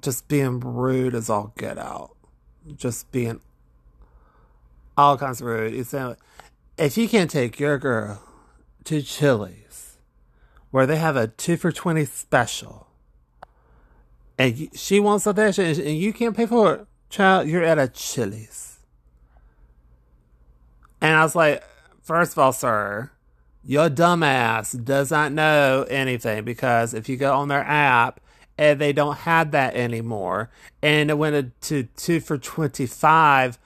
just 0.00 0.26
being 0.26 0.58
rude 0.58 1.14
is 1.14 1.30
all 1.30 1.52
get 1.56 1.78
out, 1.78 2.16
just 2.74 3.12
being 3.12 3.40
all 4.96 5.16
kinds 5.16 5.40
of 5.40 5.46
rude. 5.46 5.72
He 5.72 5.84
said, 5.84 6.16
if 6.78 6.96
you 6.96 7.08
can't 7.08 7.30
take 7.30 7.58
your 7.58 7.78
girl 7.78 8.22
to 8.84 9.02
Chili's, 9.02 9.98
where 10.70 10.86
they 10.86 10.96
have 10.96 11.16
a 11.16 11.26
two 11.26 11.56
for 11.56 11.72
twenty 11.72 12.04
special 12.04 12.86
and 14.38 14.70
she 14.74 15.00
wants 15.00 15.24
something 15.24 15.44
extra 15.44 15.64
and 15.64 15.98
you 15.98 16.12
can't 16.12 16.36
pay 16.36 16.46
for 16.46 16.74
it, 16.74 16.86
child, 17.10 17.48
you're 17.48 17.64
at 17.64 17.78
a 17.78 17.88
Chili's. 17.88 18.78
And 21.00 21.14
I 21.16 21.22
was 21.22 21.34
like, 21.34 21.64
first 22.00 22.32
of 22.32 22.38
all, 22.38 22.52
sir, 22.52 23.10
your 23.64 23.90
dumbass 23.90 24.84
does 24.84 25.10
not 25.10 25.32
know 25.32 25.84
anything 25.90 26.44
because 26.44 26.94
if 26.94 27.08
you 27.08 27.16
go 27.16 27.34
on 27.34 27.48
their 27.48 27.64
app 27.64 28.20
and 28.56 28.80
they 28.80 28.92
don't 28.92 29.18
have 29.18 29.50
that 29.50 29.74
anymore, 29.74 30.50
and 30.82 31.10
it 31.10 31.18
went 31.18 31.60
to 31.62 31.84
two 31.96 32.20
for 32.20 32.38
twenty 32.38 32.86
five, 32.86 33.58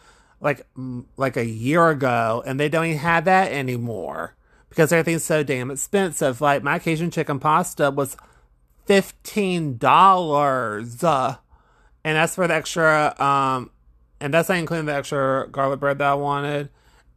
like 0.43 0.67
like 1.17 1.37
a 1.37 1.47
year 1.47 1.89
ago, 1.89 2.43
and 2.45 2.61
they 2.61 2.69
don't 2.69 2.87
even 2.87 2.99
have 2.99 3.25
that 3.25 3.53
anymore 3.53 4.35
because 4.69 4.93
everything's 4.93 5.25
so 5.25 5.43
damn 5.43 5.71
expensive. 5.71 6.41
Like 6.41 6.63
my 6.63 6.79
Cajun 6.79 7.11
chicken 7.11 7.39
pasta 7.39 7.91
was 7.91 8.17
fifteen 8.85 9.79
dollars, 9.79 11.03
uh, 11.03 11.37
and 12.05 12.17
that's 12.17 12.35
for 12.35 12.47
the 12.49 12.55
extra. 12.55 13.15
Um, 13.23 13.71
and 14.21 14.35
that's 14.35 14.49
not 14.49 14.59
including 14.59 14.87
the 14.87 14.95
extra 14.95 15.49
garlic 15.51 15.81
bread 15.81 15.99
that 15.99 16.09
I 16.09 16.15
wanted, 16.15 16.71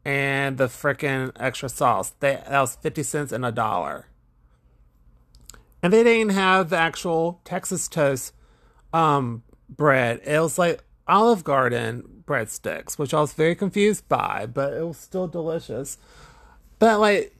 and 0.05 0.57
the 0.57 0.65
freaking 0.65 1.31
extra 1.39 1.67
sauce. 1.67 2.13
They, 2.19 2.35
that 2.47 2.61
was 2.61 2.75
fifty 2.75 3.03
cents 3.03 3.31
and 3.31 3.43
a 3.45 3.51
dollar. 3.51 4.07
And 5.81 5.91
they 5.93 6.03
didn't 6.03 6.33
have 6.33 6.69
the 6.69 6.77
actual 6.77 7.41
Texas 7.43 7.87
toast 7.87 8.33
um, 8.91 9.43
bread. 9.69 10.21
It 10.25 10.39
was 10.39 10.57
like 10.57 10.83
Olive 11.07 11.43
Garden 11.43 12.23
breadsticks, 12.25 12.97
which 12.97 13.13
I 13.13 13.21
was 13.21 13.33
very 13.33 13.55
confused 13.55 14.07
by, 14.07 14.45
but 14.45 14.73
it 14.73 14.85
was 14.85 14.97
still 14.97 15.27
delicious. 15.27 15.97
But 16.79 16.99
like 16.99 17.35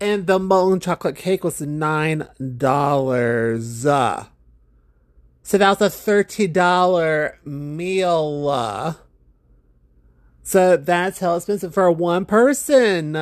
and 0.00 0.26
the 0.26 0.38
molten 0.38 0.80
chocolate 0.80 1.16
cake 1.16 1.44
was 1.44 1.60
nine 1.60 2.28
dollars. 2.56 3.82
So 3.82 5.58
that 5.58 5.68
was 5.68 5.80
a 5.80 5.90
thirty 5.90 6.46
dollar 6.46 7.38
meal. 7.44 8.96
So 10.42 10.76
that's 10.76 11.20
how 11.20 11.36
expensive 11.36 11.72
for 11.72 11.90
one 11.90 12.26
person. 12.26 13.12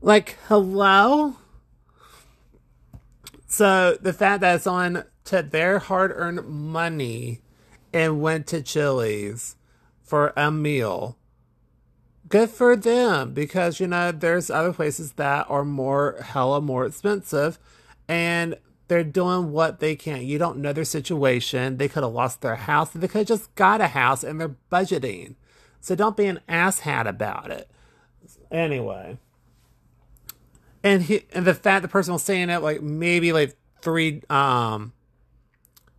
Like, 0.00 0.36
hello? 0.48 1.36
So 3.46 3.96
the 4.00 4.12
fact 4.12 4.40
that 4.40 4.56
it's 4.56 4.66
on 4.66 5.04
to 5.26 5.42
their 5.42 5.78
hard 5.78 6.12
earned 6.14 6.46
money 6.46 7.40
and 7.92 8.20
went 8.20 8.46
to 8.48 8.62
Chili's 8.62 9.56
for 10.02 10.32
a 10.36 10.50
meal. 10.50 11.18
Good 12.28 12.50
for 12.50 12.74
them 12.76 13.34
because 13.34 13.78
you 13.78 13.86
know 13.86 14.10
there's 14.10 14.50
other 14.50 14.72
places 14.72 15.12
that 15.12 15.46
are 15.48 15.64
more 15.64 16.16
hella 16.22 16.60
more 16.60 16.86
expensive 16.86 17.58
and 18.08 18.56
they're 18.88 19.04
doing 19.04 19.52
what 19.52 19.80
they 19.80 19.96
can. 19.96 20.22
You 20.22 20.38
don't 20.38 20.58
know 20.58 20.72
their 20.72 20.84
situation. 20.84 21.76
They 21.76 21.88
could 21.88 22.02
have 22.02 22.12
lost 22.12 22.40
their 22.40 22.56
house. 22.56 22.90
They 22.90 23.08
could 23.08 23.18
have 23.18 23.26
just 23.26 23.54
got 23.54 23.80
a 23.80 23.88
house 23.88 24.22
and 24.22 24.40
they're 24.40 24.56
budgeting. 24.70 25.34
So 25.80 25.94
don't 25.94 26.16
be 26.16 26.26
an 26.26 26.40
asshat 26.48 27.06
about 27.06 27.50
it. 27.50 27.68
Anyway. 28.50 29.18
And 30.82 31.02
he 31.02 31.24
and 31.32 31.44
the 31.44 31.54
fact 31.54 31.82
the 31.82 31.88
person 31.88 32.12
was 32.12 32.22
saying 32.22 32.50
it 32.50 32.62
like 32.62 32.80
maybe 32.80 33.32
like 33.32 33.56
three 33.80 34.22
um 34.30 34.92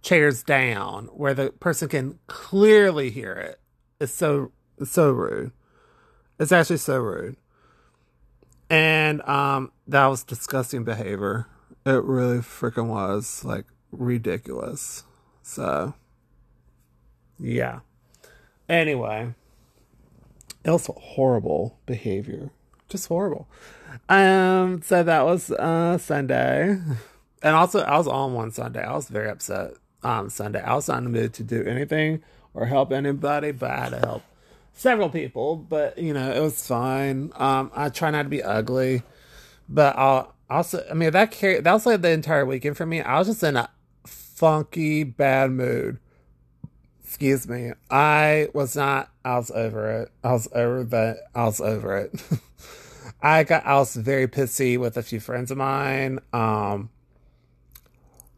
chairs 0.07 0.43
down 0.43 1.05
where 1.07 1.33
the 1.33 1.51
person 1.51 1.89
can 1.89 2.17
clearly 2.27 3.09
hear 3.09 3.33
it 3.33 3.59
is 3.99 4.13
so 4.13 4.51
so 4.83 5.11
rude 5.11 5.51
it's 6.39 6.51
actually 6.51 6.77
so 6.77 6.99
rude. 6.99 7.37
And 8.69 9.21
um 9.23 9.71
that 9.87 10.05
was 10.07 10.23
disgusting 10.23 10.83
behavior. 10.83 11.47
It 11.85 12.03
really 12.03 12.39
freaking 12.39 12.87
was 12.87 13.43
like 13.43 13.65
ridiculous. 13.91 15.03
So 15.41 15.93
yeah. 17.39 17.79
Anyway, 18.69 19.33
it 20.63 20.71
was 20.71 20.89
horrible 20.95 21.79
behavior. 21.85 22.51
Just 22.89 23.07
horrible. 23.07 23.47
Um 24.09 24.81
so 24.83 25.01
that 25.03 25.25
was 25.25 25.51
uh 25.51 25.97
Sunday. 25.97 26.79
And 27.41 27.55
also 27.55 27.79
I 27.79 27.97
was 27.97 28.07
on 28.07 28.33
one 28.33 28.51
Sunday. 28.51 28.83
I 28.83 28.93
was 28.93 29.07
very 29.07 29.29
upset 29.29 29.73
um 30.03 30.29
Sunday. 30.29 30.61
I 30.61 30.75
was 30.75 30.87
not 30.87 30.99
in 30.99 31.03
the 31.05 31.09
mood 31.09 31.33
to 31.35 31.43
do 31.43 31.63
anything 31.63 32.21
or 32.53 32.65
help 32.65 32.91
anybody, 32.91 33.51
but 33.51 33.71
I 33.71 33.77
had 33.77 33.89
to 33.89 33.99
help 33.99 34.23
several 34.73 35.09
people, 35.09 35.55
but 35.55 35.97
you 35.97 36.13
know, 36.13 36.31
it 36.31 36.39
was 36.39 36.65
fine. 36.65 37.31
Um, 37.35 37.71
I 37.75 37.89
try 37.89 38.11
not 38.11 38.23
to 38.23 38.29
be 38.29 38.43
ugly, 38.43 39.03
but 39.67 39.97
I'll 39.97 40.35
also, 40.49 40.85
I 40.89 40.93
mean, 40.93 41.11
that 41.11 41.31
carried, 41.31 41.63
that 41.63 41.73
was 41.73 41.85
like 41.85 42.01
the 42.01 42.11
entire 42.11 42.45
weekend 42.45 42.77
for 42.77 42.85
me. 42.85 43.01
I 43.01 43.19
was 43.19 43.27
just 43.27 43.43
in 43.43 43.57
a 43.57 43.69
funky, 44.05 45.03
bad 45.03 45.51
mood. 45.51 45.99
Excuse 47.03 47.47
me. 47.47 47.71
I 47.89 48.49
was 48.53 48.75
not, 48.75 49.09
I 49.25 49.37
was 49.37 49.49
over 49.51 50.01
it. 50.01 50.11
I 50.23 50.31
was 50.33 50.47
over 50.53 50.83
that. 50.85 51.17
I 51.33 51.45
was 51.45 51.59
over 51.59 51.97
it. 51.97 52.21
I 53.21 53.43
got, 53.43 53.65
I 53.65 53.75
was 53.75 53.95
very 53.95 54.27
pissy 54.27 54.77
with 54.77 54.95
a 54.97 55.03
few 55.03 55.19
friends 55.19 55.49
of 55.49 55.57
mine. 55.57 56.19
Um, 56.33 56.89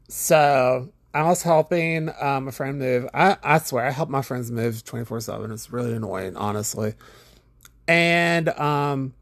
so 0.08 0.90
I 1.14 1.24
was 1.24 1.42
helping 1.42 2.12
um, 2.20 2.48
a 2.48 2.52
friend 2.52 2.78
move. 2.78 3.10
I, 3.14 3.38
I 3.44 3.58
swear, 3.60 3.86
I 3.86 3.92
help 3.92 4.10
my 4.10 4.22
friends 4.22 4.52
move 4.52 4.84
24 4.84 5.22
7. 5.22 5.52
It's 5.52 5.72
really 5.72 5.94
annoying, 5.94 6.36
honestly. 6.36 6.94
And 7.88 8.50
um, 8.50 9.14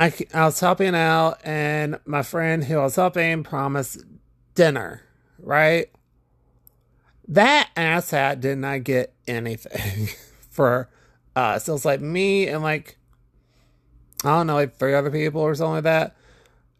I, 0.00 0.12
I 0.32 0.46
was 0.46 0.58
helping 0.60 0.94
out, 0.94 1.38
and 1.44 2.00
my 2.06 2.22
friend 2.22 2.64
who 2.64 2.78
I 2.78 2.84
was 2.84 2.96
helping 2.96 3.42
promised 3.42 4.02
dinner, 4.54 5.02
right? 5.38 5.90
That 7.28 7.70
asshat 7.76 8.40
did 8.40 8.58
not 8.58 8.84
get 8.84 9.12
anything 9.28 10.08
for 10.50 10.88
us. 11.36 11.68
It 11.68 11.72
was 11.72 11.84
like 11.84 12.00
me 12.00 12.48
and 12.48 12.62
like, 12.62 12.96
I 14.24 14.30
don't 14.30 14.46
know, 14.46 14.54
like 14.54 14.76
three 14.76 14.94
other 14.94 15.10
people 15.10 15.42
or 15.42 15.54
something 15.54 15.74
like 15.74 15.84
that 15.84 16.16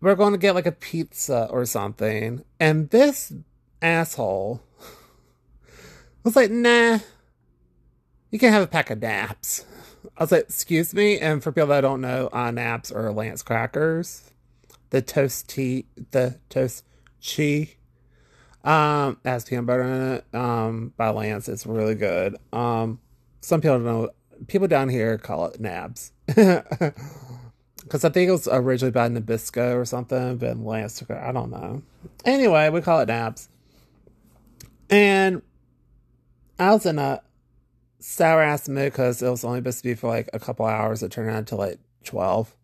we're 0.05 0.15
going 0.15 0.33
to 0.33 0.39
get 0.39 0.55
like 0.55 0.67
a 0.67 0.73
pizza 0.73 1.49
or 1.51 1.65
something. 1.65 2.45
And 2.61 2.91
this 2.91 3.33
asshole 3.81 4.63
was 6.23 6.37
like, 6.37 6.51
nah, 6.51 6.99
you 8.31 8.39
can 8.39 8.53
have 8.53 8.63
a 8.63 8.67
pack 8.67 8.91
of 8.91 9.01
nabs. 9.01 9.65
I 10.19 10.23
was 10.23 10.31
like, 10.31 10.43
excuse 10.43 10.93
me. 10.93 11.19
And 11.19 11.43
for 11.43 11.53
people 11.53 11.69
that 11.69 11.81
don't 11.81 12.03
know, 12.03 12.29
uh, 12.35 12.51
nabs 12.51 12.93
or 12.93 13.11
Lance 13.13 13.43
crackers, 13.43 14.31
the 14.91 15.01
ToastChee, 15.01 15.87
the 16.11 16.39
toast 16.51 16.85
chi, 17.27 17.71
um, 18.63 19.17
has 19.25 19.45
peanut 19.47 19.65
butter 19.65 19.83
in 19.85 20.13
it. 20.13 20.25
Um, 20.35 20.93
by 20.99 21.09
Lance, 21.09 21.49
it's 21.49 21.65
really 21.65 21.95
good. 21.95 22.37
Um, 22.53 23.01
some 23.41 23.63
people 23.63 23.79
don't 23.79 23.87
know. 23.87 24.11
People 24.49 24.69
down 24.69 24.91
here 24.91 25.17
call 25.17 25.47
it 25.47 25.59
nabs. 25.61 26.13
Because 27.85 28.05
I 28.05 28.09
think 28.09 28.29
it 28.29 28.33
was 28.33 28.49
originally 28.51 28.91
by 28.91 29.09
Nabisco 29.09 29.77
or 29.77 29.85
something, 29.85 30.39
but 30.39 30.59
Lance 30.59 30.99
took 30.99 31.11
it. 31.11 31.19
I 31.19 31.33
don't 31.33 31.51
know. 31.51 31.83
Anyway, 32.25 32.69
we 32.71 32.81
call 32.81 33.01
it 33.01 33.09
nabs. 33.09 33.49
And 34.91 35.43
I 36.59 36.73
was 36.73 36.87
in 36.87 36.99
a 36.99 37.23
sour 38.01 38.43
ass 38.43 38.69
mood 38.69 38.93
because 38.93 39.23
it 39.23 39.29
was 39.29 39.45
only 39.45 39.61
supposed 39.61 39.79
to 39.79 39.85
be 39.85 39.95
for 39.95 40.09
like 40.09 40.29
a 40.33 40.39
couple 40.39 40.67
hours. 40.67 41.03
It 41.03 41.13
turned 41.13 41.31
out 41.31 41.47
to 41.49 41.57
like 41.57 41.79
12. 42.05 42.55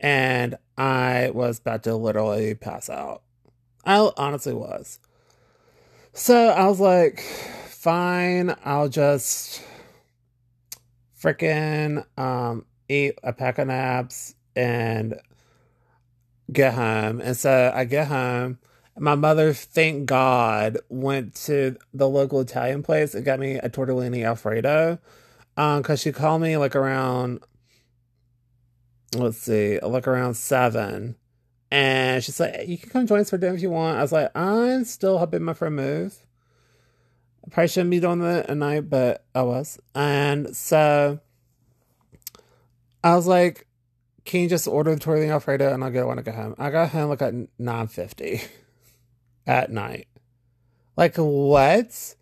And 0.00 0.56
I 0.76 1.30
was 1.32 1.58
about 1.60 1.84
to 1.84 1.94
literally 1.94 2.54
pass 2.54 2.90
out. 2.90 3.22
I 3.84 4.10
honestly 4.16 4.54
was. 4.54 4.98
So 6.12 6.48
I 6.48 6.66
was 6.66 6.80
like, 6.80 7.20
fine, 7.68 8.54
I'll 8.64 8.88
just 8.88 9.62
freaking 11.20 12.04
um, 12.18 12.64
eat 12.92 13.18
a 13.22 13.32
pack 13.32 13.58
of 13.58 13.68
nabs 13.68 14.34
and 14.54 15.14
get 16.52 16.74
home. 16.74 17.20
And 17.20 17.36
so 17.36 17.72
I 17.74 17.84
get 17.84 18.08
home. 18.08 18.58
My 18.98 19.14
mother, 19.14 19.54
thank 19.54 20.06
God, 20.06 20.78
went 20.88 21.34
to 21.46 21.76
the 21.94 22.08
local 22.08 22.40
Italian 22.40 22.82
place 22.82 23.14
and 23.14 23.24
got 23.24 23.40
me 23.40 23.54
a 23.54 23.70
tortellini 23.70 24.24
alfredo. 24.24 24.98
Um, 25.56 25.82
cause 25.82 26.00
she 26.00 26.12
called 26.12 26.42
me 26.42 26.56
like 26.56 26.76
around, 26.76 27.40
let's 29.14 29.38
see, 29.38 29.78
like 29.80 30.06
around 30.06 30.34
seven. 30.34 31.16
And 31.70 32.22
she's 32.22 32.38
like, 32.38 32.68
you 32.68 32.76
can 32.76 32.90
come 32.90 33.06
join 33.06 33.20
us 33.20 33.30
for 33.30 33.38
dinner 33.38 33.54
if 33.54 33.62
you 33.62 33.70
want. 33.70 33.98
I 33.98 34.02
was 34.02 34.12
like, 34.12 34.30
I'm 34.36 34.84
still 34.84 35.16
helping 35.16 35.42
my 35.42 35.54
friend 35.54 35.76
move. 35.76 36.26
Probably 37.50 37.68
shouldn't 37.68 37.90
be 37.90 37.98
doing 38.00 38.20
that 38.20 38.50
at 38.50 38.56
night, 38.56 38.90
but 38.90 39.24
I 39.34 39.42
was. 39.42 39.80
And 39.94 40.54
so 40.54 41.18
I 43.04 43.16
was 43.16 43.26
like, 43.26 43.66
can 44.24 44.42
you 44.42 44.48
just 44.48 44.68
order 44.68 44.94
the 44.94 45.00
tortellini 45.00 45.30
alfredo 45.30 45.72
and 45.72 45.82
I'll 45.82 45.90
get 45.90 46.06
when 46.06 46.18
I 46.18 46.22
get 46.22 46.34
home? 46.34 46.54
I 46.58 46.70
got 46.70 46.90
home 46.90 47.10
like 47.10 47.22
at 47.22 47.34
9.50 47.34 48.46
at 49.46 49.70
night. 49.70 50.06
Like, 50.96 51.16
what? 51.16 52.14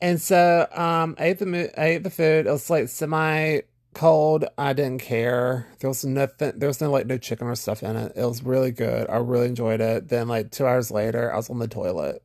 And 0.00 0.20
so 0.20 0.66
um, 0.72 1.14
I 1.18 1.28
ate 1.28 1.38
the 1.38 1.80
I 1.80 1.84
ate 1.86 2.02
the 2.02 2.10
food. 2.10 2.46
It 2.46 2.50
was 2.50 2.68
like 2.68 2.88
semi 2.88 3.60
cold. 3.94 4.44
I 4.58 4.74
didn't 4.74 5.00
care. 5.00 5.68
There 5.78 5.88
was 5.88 6.04
nothing. 6.04 6.52
There 6.56 6.68
was 6.68 6.80
no 6.80 6.90
like 6.90 7.06
no 7.06 7.16
chicken 7.16 7.46
or 7.46 7.54
stuff 7.54 7.82
in 7.82 7.96
it. 7.96 8.12
It 8.14 8.24
was 8.24 8.42
really 8.42 8.72
good. 8.72 9.08
I 9.08 9.16
really 9.16 9.46
enjoyed 9.46 9.80
it. 9.80 10.08
Then 10.08 10.28
like 10.28 10.50
two 10.50 10.66
hours 10.66 10.90
later, 10.90 11.32
I 11.32 11.36
was 11.36 11.48
on 11.48 11.58
the 11.58 11.68
toilet, 11.68 12.22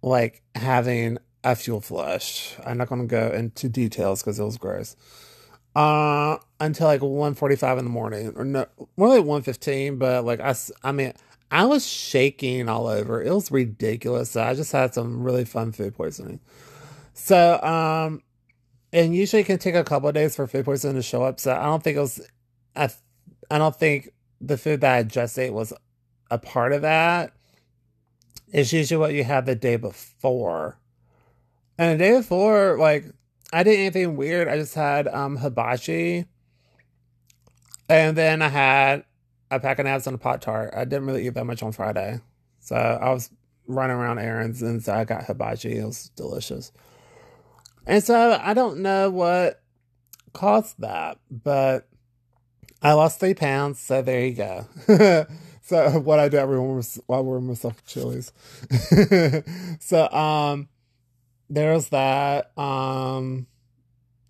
like 0.00 0.42
having 0.54 1.18
a 1.44 1.54
fuel 1.54 1.80
flush. 1.80 2.56
I'm 2.64 2.78
not 2.78 2.88
going 2.88 3.02
to 3.02 3.06
go 3.06 3.28
into 3.30 3.68
details 3.68 4.22
because 4.22 4.38
it 4.38 4.44
was 4.44 4.56
gross. 4.56 4.96
Uh, 5.78 6.38
until 6.58 6.88
like 6.88 7.00
1.45 7.00 7.78
in 7.78 7.84
the 7.84 7.90
morning, 7.90 8.32
or 8.34 8.44
no, 8.44 8.66
more 8.96 9.08
like 9.08 9.24
1.15. 9.24 9.98
But 9.98 10.24
like 10.24 10.40
I, 10.40 10.54
I 10.82 10.90
mean, 10.90 11.12
I 11.52 11.66
was 11.66 11.86
shaking 11.86 12.68
all 12.68 12.88
over. 12.88 13.22
It 13.22 13.32
was 13.32 13.52
ridiculous. 13.52 14.32
So 14.32 14.42
I 14.42 14.54
just 14.54 14.72
had 14.72 14.92
some 14.92 15.22
really 15.22 15.44
fun 15.44 15.70
food 15.70 15.94
poisoning. 15.94 16.40
So 17.14 17.62
um, 17.62 18.22
and 18.92 19.14
usually 19.14 19.42
it 19.42 19.46
can 19.46 19.58
take 19.58 19.74
a 19.74 19.84
couple 19.84 20.10
days 20.12 20.36
for 20.36 20.46
food 20.46 20.64
poisoning 20.64 20.96
to 20.96 21.02
show 21.02 21.22
up. 21.22 21.40
So 21.40 21.52
I 21.52 21.64
don't 21.64 21.82
think 21.82 21.96
it 21.96 22.00
was, 22.00 22.26
I, 22.74 22.90
I 23.50 23.58
don't 23.58 23.76
think 23.76 24.10
the 24.40 24.56
food 24.56 24.80
that 24.80 24.96
I 24.96 25.02
just 25.02 25.38
ate 25.38 25.52
was 25.52 25.72
a 26.30 26.38
part 26.38 26.72
of 26.72 26.82
that. 26.82 27.32
It's 28.50 28.72
usually 28.72 28.98
what 28.98 29.12
you 29.12 29.24
had 29.24 29.44
the 29.44 29.54
day 29.54 29.76
before. 29.76 30.78
And 31.76 32.00
the 32.00 32.04
day 32.04 32.16
before, 32.16 32.78
like, 32.78 33.04
I 33.52 33.62
didn't 33.62 33.80
anything 33.80 34.16
weird. 34.16 34.48
I 34.48 34.56
just 34.56 34.74
had 34.74 35.08
um 35.08 35.36
hibachi. 35.36 36.26
And 37.88 38.16
then 38.16 38.42
I 38.42 38.48
had 38.48 39.04
a 39.50 39.58
pack 39.58 39.78
of 39.78 39.86
nabs 39.86 40.06
and 40.06 40.14
a 40.14 40.18
Pop-Tart. 40.18 40.74
I 40.76 40.84
didn't 40.84 41.06
really 41.06 41.26
eat 41.26 41.34
that 41.34 41.46
much 41.46 41.62
on 41.62 41.72
Friday. 41.72 42.20
So 42.60 42.76
I 42.76 43.10
was 43.12 43.30
running 43.66 43.96
around 43.96 44.18
errands 44.18 44.60
and 44.60 44.82
so 44.82 44.92
I 44.92 45.04
got 45.04 45.24
hibachi. 45.24 45.78
It 45.78 45.84
was 45.84 46.10
delicious. 46.10 46.72
And 47.86 48.04
so 48.04 48.38
I 48.42 48.52
don't 48.52 48.80
know 48.80 49.08
what 49.08 49.62
caused 50.34 50.78
that, 50.80 51.18
but 51.30 51.88
I 52.82 52.92
lost 52.92 53.20
three 53.20 53.34
pounds. 53.34 53.80
So 53.80 54.02
there 54.02 54.26
you 54.26 54.34
go. 54.34 54.66
so 55.62 55.98
what 55.98 56.18
I 56.18 56.28
do 56.28 56.36
everyone 56.36 56.76
was 56.76 57.00
while 57.06 57.24
we're 57.24 57.40
myself 57.40 57.82
chilies. 57.86 58.32
so 59.80 60.10
um 60.10 60.68
there 61.48 61.72
was 61.72 61.88
that. 61.90 62.56
Um 62.58 63.46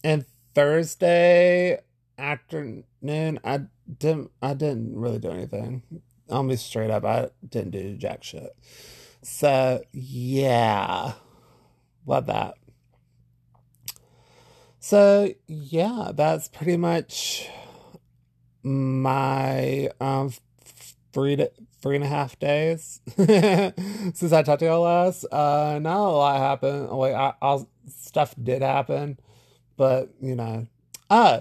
and 0.04 0.24
Thursday 0.54 1.81
afternoon 2.16 3.40
I 3.44 3.61
didn't 3.98 4.31
I 4.42 4.54
didn't 4.54 4.98
really 4.98 5.18
do 5.18 5.31
anything. 5.31 5.83
I'll 6.31 6.44
be 6.44 6.57
straight 6.57 6.90
up, 6.90 7.04
I 7.04 7.31
didn't 7.48 7.70
do 7.70 7.96
jack 7.96 8.22
shit. 8.22 8.57
So 9.22 9.83
yeah. 9.92 11.12
Love 12.07 12.26
that. 12.26 12.54
So 14.81 15.33
yeah, 15.46 16.12
that's 16.14 16.48
pretty 16.48 16.76
much 16.76 17.48
my 18.62 19.90
um 20.00 20.33
three 21.12 21.37
to 21.37 21.51
three 21.81 21.97
and 21.97 22.05
a 22.05 22.09
half 22.09 22.38
days 22.38 23.01
since 23.16 24.33
I 24.33 24.42
talked 24.42 24.61
to 24.61 24.66
y'all 24.66 24.83
last. 24.83 25.25
Uh, 25.31 25.79
not 25.81 25.97
a 25.97 26.11
lot 26.11 26.38
happened. 26.38 26.90
Like 26.90 27.14
I, 27.14 27.35
I 27.40 27.59
stuff 27.88 28.35
did 28.42 28.62
happen, 28.62 29.18
but 29.77 30.11
you 30.21 30.35
know, 30.35 30.66
uh, 31.11 31.40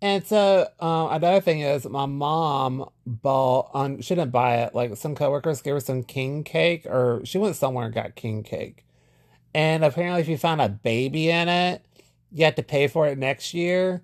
and 0.00 0.24
so 0.26 0.68
um, 0.80 1.12
another 1.12 1.40
thing 1.40 1.60
is 1.60 1.86
my 1.88 2.06
mom 2.06 2.88
bought 3.06 3.70
on. 3.74 4.00
She 4.00 4.14
didn't 4.14 4.32
buy 4.32 4.58
it. 4.58 4.74
Like 4.74 4.96
some 4.96 5.14
coworkers 5.14 5.62
gave 5.62 5.74
her 5.74 5.80
some 5.80 6.02
king 6.02 6.44
cake, 6.44 6.86
or 6.86 7.22
she 7.24 7.38
went 7.38 7.56
somewhere 7.56 7.86
and 7.86 7.94
got 7.94 8.14
king 8.14 8.42
cake, 8.42 8.84
and 9.54 9.84
apparently 9.84 10.20
if 10.20 10.28
you 10.28 10.36
found 10.36 10.60
a 10.60 10.68
baby 10.68 11.30
in 11.30 11.48
it 11.48 11.84
you 12.32 12.44
had 12.44 12.56
to 12.56 12.62
pay 12.62 12.88
for 12.88 13.06
it 13.06 13.18
next 13.18 13.54
year. 13.54 14.02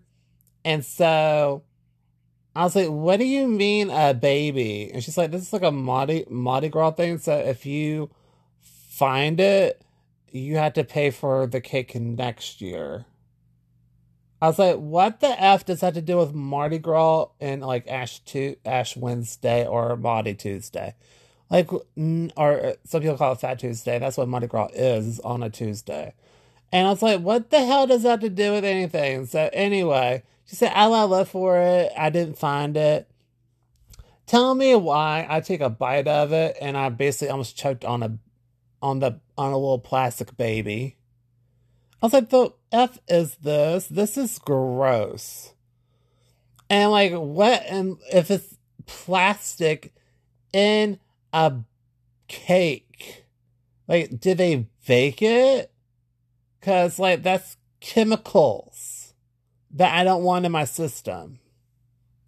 And 0.64 0.84
so 0.84 1.62
I 2.58 2.64
was 2.64 2.74
like, 2.74 2.88
what 2.88 3.18
do 3.18 3.24
you 3.24 3.46
mean 3.46 3.88
a 3.88 4.12
baby? 4.12 4.90
And 4.92 5.00
she's 5.00 5.16
like, 5.16 5.30
this 5.30 5.42
is 5.42 5.52
like 5.52 5.62
a 5.62 5.70
Mardi, 5.70 6.24
Mardi 6.28 6.68
Gras 6.68 6.90
thing. 6.90 7.18
So 7.18 7.36
if 7.36 7.64
you 7.64 8.10
find 8.60 9.38
it, 9.38 9.80
you 10.32 10.56
have 10.56 10.72
to 10.72 10.82
pay 10.82 11.10
for 11.10 11.46
the 11.46 11.60
cake 11.60 11.94
next 11.94 12.60
year. 12.60 13.04
I 14.42 14.48
was 14.48 14.58
like, 14.58 14.74
what 14.74 15.20
the 15.20 15.40
F 15.40 15.66
does 15.66 15.78
that 15.80 15.86
have 15.86 15.94
to 15.94 16.02
do 16.02 16.16
with 16.16 16.34
Mardi 16.34 16.78
Gras 16.78 17.26
and 17.40 17.62
like 17.62 17.86
Ash 17.86 18.18
to 18.24 18.56
Ash 18.64 18.96
Wednesday 18.96 19.64
or 19.64 19.96
Mardi 19.96 20.34
Tuesday? 20.34 20.96
Like, 21.50 21.70
or 21.72 21.86
uh, 22.66 22.72
some 22.84 23.02
people 23.02 23.18
call 23.18 23.34
it 23.34 23.40
Fat 23.40 23.60
Tuesday. 23.60 24.00
That's 24.00 24.16
what 24.16 24.26
Mardi 24.26 24.48
Gras 24.48 24.70
is 24.74 25.20
on 25.20 25.44
a 25.44 25.48
Tuesday. 25.48 26.12
And 26.72 26.88
I 26.88 26.90
was 26.90 27.02
like, 27.02 27.20
what 27.20 27.50
the 27.50 27.64
hell 27.64 27.86
does 27.86 28.02
that 28.02 28.10
have 28.10 28.20
to 28.22 28.28
do 28.28 28.50
with 28.50 28.64
anything? 28.64 29.26
So 29.26 29.48
anyway, 29.52 30.24
she 30.48 30.56
said, 30.56 30.72
I 30.74 30.86
love 30.86 31.28
for 31.28 31.58
it. 31.58 31.92
I 31.96 32.08
didn't 32.08 32.38
find 32.38 32.74
it. 32.74 33.10
Tell 34.26 34.54
me 34.54 34.74
why 34.74 35.26
I 35.28 35.40
take 35.40 35.60
a 35.60 35.68
bite 35.68 36.08
of 36.08 36.32
it 36.32 36.56
and 36.60 36.76
I 36.76 36.88
basically 36.88 37.28
almost 37.28 37.56
choked 37.56 37.84
on 37.84 38.02
a 38.02 38.18
on 38.80 39.00
the 39.00 39.20
on 39.36 39.52
a 39.52 39.58
little 39.58 39.78
plastic 39.78 40.36
baby. 40.38 40.96
I 42.00 42.06
was 42.06 42.12
like, 42.14 42.30
the 42.30 42.52
F 42.72 42.98
is 43.08 43.34
this? 43.36 43.88
This 43.88 44.16
is 44.16 44.38
gross. 44.38 45.52
And 46.70 46.90
like 46.92 47.12
what 47.12 47.62
and 47.66 47.98
if 48.10 48.30
it's 48.30 48.56
plastic 48.86 49.92
in 50.54 50.98
a 51.34 51.56
cake? 52.26 53.26
Like, 53.86 54.18
did 54.18 54.38
they 54.38 54.66
bake 54.86 55.20
it? 55.20 55.70
Cause 56.62 56.98
like 56.98 57.22
that's 57.22 57.58
chemicals 57.80 58.97
that 59.78 59.94
I 59.94 60.04
don't 60.04 60.24
want 60.24 60.44
in 60.44 60.52
my 60.52 60.64
system. 60.64 61.38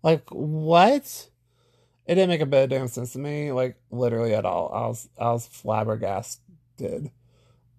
Like 0.02 0.28
what? 0.30 1.28
It 2.06 2.14
didn't 2.14 2.30
make 2.30 2.40
a 2.40 2.46
bit 2.46 2.64
of 2.64 2.70
damn 2.70 2.88
sense 2.88 3.12
to 3.12 3.18
me, 3.18 3.52
like 3.52 3.76
literally 3.90 4.34
at 4.34 4.46
all. 4.46 4.72
I 4.72 4.86
was 4.86 5.08
I 5.18 5.32
was 5.32 5.46
flabbergasted. 5.46 6.40
It 6.78 7.12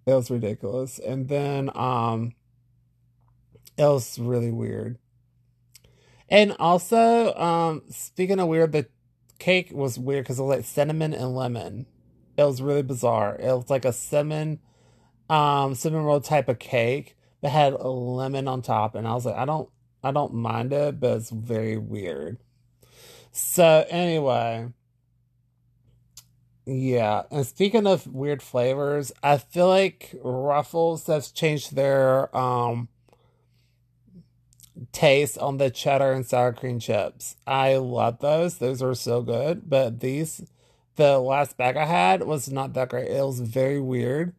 was 0.05 0.29
ridiculous. 0.29 0.99
And 0.99 1.27
then 1.27 1.71
um 1.73 2.33
it 3.77 3.85
was 3.85 4.19
really 4.19 4.51
weird. 4.51 4.97
And 6.29 6.55
also, 6.59 7.33
um, 7.33 7.83
speaking 7.89 8.39
of 8.39 8.47
weird, 8.47 8.71
the 8.71 8.87
cake 9.39 9.69
was 9.71 9.97
weird 9.97 10.23
because 10.23 10.39
it 10.39 10.43
was 10.43 10.57
like 10.57 10.65
cinnamon 10.65 11.13
and 11.13 11.35
lemon. 11.35 11.87
It 12.37 12.43
was 12.43 12.61
really 12.61 12.83
bizarre. 12.83 13.35
It 13.35 13.47
was 13.47 13.69
like 13.69 13.85
a 13.85 13.93
cinnamon 13.93 14.59
um 15.29 15.75
cinnamon 15.75 16.05
roll 16.05 16.19
type 16.19 16.49
of 16.49 16.59
cake, 16.59 17.15
that 17.41 17.49
had 17.49 17.73
a 17.73 17.87
lemon 17.87 18.47
on 18.47 18.61
top, 18.61 18.95
and 18.95 19.07
I 19.07 19.13
was 19.13 19.25
like, 19.25 19.35
I 19.35 19.45
don't, 19.45 19.69
I 20.03 20.11
don't 20.11 20.33
mind 20.33 20.73
it, 20.73 20.99
but 20.99 21.17
it's 21.17 21.29
very 21.29 21.77
weird. 21.77 22.37
So 23.31 23.85
anyway, 23.89 24.67
yeah. 26.65 27.23
And 27.31 27.45
speaking 27.45 27.87
of 27.87 28.07
weird 28.07 28.41
flavors, 28.41 29.11
I 29.23 29.37
feel 29.37 29.67
like 29.67 30.15
Ruffles 30.23 31.07
has 31.07 31.31
changed 31.31 31.75
their 31.75 32.35
um 32.35 32.89
taste 34.91 35.37
on 35.37 35.57
the 35.57 35.69
cheddar 35.69 36.11
and 36.11 36.25
sour 36.25 36.53
cream 36.53 36.79
chips. 36.79 37.35
I 37.45 37.75
love 37.75 38.19
those. 38.19 38.57
Those 38.57 38.81
are 38.81 38.95
so 38.95 39.21
good. 39.21 39.69
But 39.69 39.99
these, 39.99 40.45
the 40.95 41.19
last 41.19 41.57
bag 41.57 41.77
I 41.77 41.85
had 41.85 42.23
was 42.23 42.51
not 42.51 42.73
that 42.73 42.89
great. 42.89 43.09
It 43.09 43.23
was 43.25 43.39
very 43.39 43.79
weird. 43.79 44.33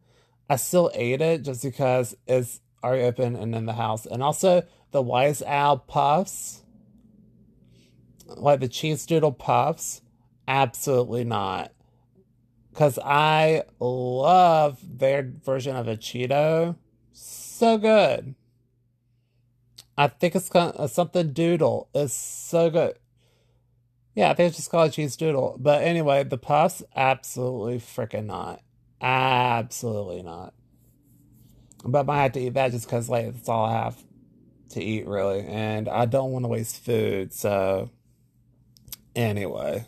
I 0.49 0.57
still 0.57 0.91
ate 0.93 1.21
it 1.21 1.43
just 1.43 1.63
because 1.63 2.15
it's 2.27 2.59
already 2.83 3.03
open 3.03 3.35
and 3.35 3.55
in 3.55 3.65
the 3.65 3.73
house. 3.73 4.05
And 4.05 4.21
also 4.21 4.63
the 4.91 5.01
Wise 5.01 5.41
Owl 5.43 5.77
puffs, 5.77 6.63
like 8.27 8.59
the 8.59 8.67
cheese 8.67 9.05
doodle 9.05 9.31
puffs, 9.31 10.01
absolutely 10.47 11.23
not. 11.23 11.71
Because 12.71 12.97
I 12.99 13.63
love 13.79 14.79
their 14.97 15.31
version 15.43 15.75
of 15.75 15.87
a 15.87 15.95
Cheeto. 15.95 16.75
So 17.11 17.77
good. 17.77 18.35
I 19.95 20.07
think 20.07 20.35
it's 20.35 20.53
uh, 20.55 20.87
something 20.87 21.33
doodle. 21.33 21.89
It's 21.93 22.13
so 22.13 22.71
good. 22.71 22.97
Yeah, 24.15 24.29
I 24.29 24.33
think 24.33 24.49
it's 24.49 24.57
just 24.57 24.71
called 24.71 24.93
cheese 24.93 25.15
doodle. 25.15 25.57
But 25.59 25.83
anyway, 25.83 26.23
the 26.23 26.37
puffs, 26.37 26.83
absolutely 26.95 27.77
freaking 27.77 28.25
not. 28.25 28.61
Absolutely 29.01 30.23
not. 30.23 30.53
But 31.83 32.09
I 32.09 32.23
have 32.23 32.31
to 32.33 32.39
eat 32.39 32.53
that 32.53 32.71
just 32.71 32.85
because 32.85 33.09
like 33.09 33.33
that's 33.33 33.49
all 33.49 33.65
I 33.65 33.73
have 33.73 34.01
to 34.69 34.83
eat 34.83 35.07
really, 35.07 35.41
and 35.41 35.89
I 35.89 36.05
don't 36.05 36.31
want 36.31 36.45
to 36.45 36.49
waste 36.49 36.83
food. 36.83 37.33
So 37.33 37.89
anyway, 39.15 39.85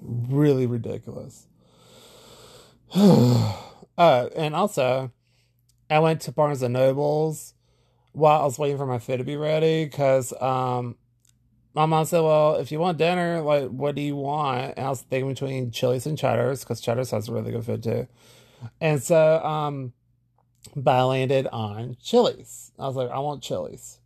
really 0.00 0.66
ridiculous. 0.66 1.46
oh, 2.94 3.60
and 4.36 4.54
also, 4.54 5.10
I 5.90 5.98
went 5.98 6.20
to 6.22 6.32
Barnes 6.32 6.62
and 6.62 6.74
Nobles 6.74 7.54
while 8.12 8.40
I 8.40 8.44
was 8.44 8.58
waiting 8.58 8.76
for 8.76 8.86
my 8.86 8.98
food 8.98 9.18
to 9.18 9.24
be 9.24 9.36
ready 9.36 9.84
because 9.84 10.32
um, 10.40 10.96
my 11.74 11.86
mom 11.86 12.04
said, 12.04 12.20
"Well, 12.20 12.56
if 12.56 12.70
you 12.70 12.78
want 12.78 12.98
dinner, 12.98 13.40
like, 13.40 13.68
what 13.68 13.94
do 13.94 14.02
you 14.02 14.16
want?" 14.16 14.74
And 14.76 14.86
I 14.86 14.88
was 14.88 15.02
thinking 15.02 15.30
between 15.30 15.70
Chili's 15.72 16.06
and 16.06 16.16
Cheddar's 16.16 16.60
because 16.60 16.80
Cheddar's 16.80 17.10
has 17.10 17.28
really 17.28 17.50
good 17.50 17.64
food 17.64 17.82
too. 17.82 18.06
And 18.80 19.02
so, 19.02 19.44
um, 19.44 19.92
but 20.74 20.92
I 20.92 21.02
landed 21.02 21.46
on 21.48 21.96
Chili's. 22.02 22.72
I 22.78 22.86
was 22.86 22.96
like, 22.96 23.10
I 23.10 23.18
want 23.18 23.42
Chili's 23.42 24.00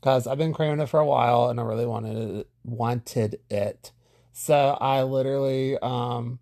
because 0.00 0.26
I've 0.26 0.38
been 0.38 0.52
craving 0.52 0.80
it 0.80 0.88
for 0.88 1.00
a 1.00 1.06
while 1.06 1.48
and 1.48 1.58
I 1.58 1.64
really 1.64 1.86
wanted 1.86 2.40
it. 2.40 2.48
Wanted 2.64 3.40
it. 3.50 3.92
So 4.32 4.76
I 4.80 5.02
literally 5.02 5.78
um 5.78 6.38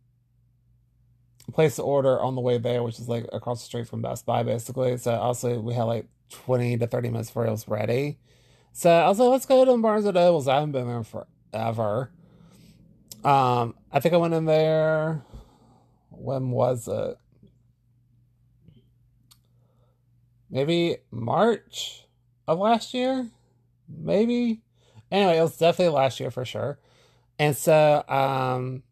placed 1.53 1.76
the 1.76 1.82
order 1.82 2.20
on 2.20 2.34
the 2.34 2.40
way 2.40 2.59
there, 2.59 2.82
which 2.82 2.99
is 2.99 3.09
like 3.09 3.26
across 3.32 3.61
the 3.61 3.66
street 3.66 3.88
from 3.88 4.03
Best 4.03 4.26
Buy, 4.26 4.42
basically. 4.42 4.97
So 4.97 5.12
also 5.12 5.61
we 5.61 5.74
had 5.74 5.84
like 5.84 6.07
20 6.30 6.78
to 6.78 6.86
30 6.86 7.11
minutes 7.11 7.30
before 7.30 7.47
it 7.47 7.51
was 7.51 7.68
ready. 7.68 8.18
So 8.72 8.90
I 8.90 9.09
was 9.09 9.18
like, 9.18 9.30
let's 9.30 9.47
go 9.47 9.64
to 9.64 9.76
Barnes 9.78 10.05
and 10.05 10.14
Nobles. 10.14 10.49
I 10.49 10.55
haven't 10.55 10.72
been 10.72 10.88
there 10.88 11.05
forever. 11.05 12.11
Um, 13.22 13.74
I 13.92 14.01
think 14.01 14.14
I 14.14 14.18
went 14.18 14.34
in 14.34 14.47
there. 14.47 15.22
When 16.11 16.51
was 16.51 16.88
it? 16.88 17.16
Maybe 20.55 20.98
March 21.11 22.07
of 22.46 22.61
last 22.61 22.94
year? 22.94 23.28
Maybe. 23.88 24.62
Anyway, 25.11 25.36
it 25.36 25.42
was 25.42 25.59
definitely 25.59 25.92
last 25.92 26.20
year 26.20 26.30
for 26.30 26.44
sure. 26.44 26.78
And 27.40 27.57
so 27.57 28.05
um 28.09 28.84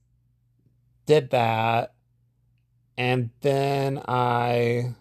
did 1.06 1.30
that. 1.30 1.94
And 2.98 3.30
then 3.42 4.02
I 4.08 4.96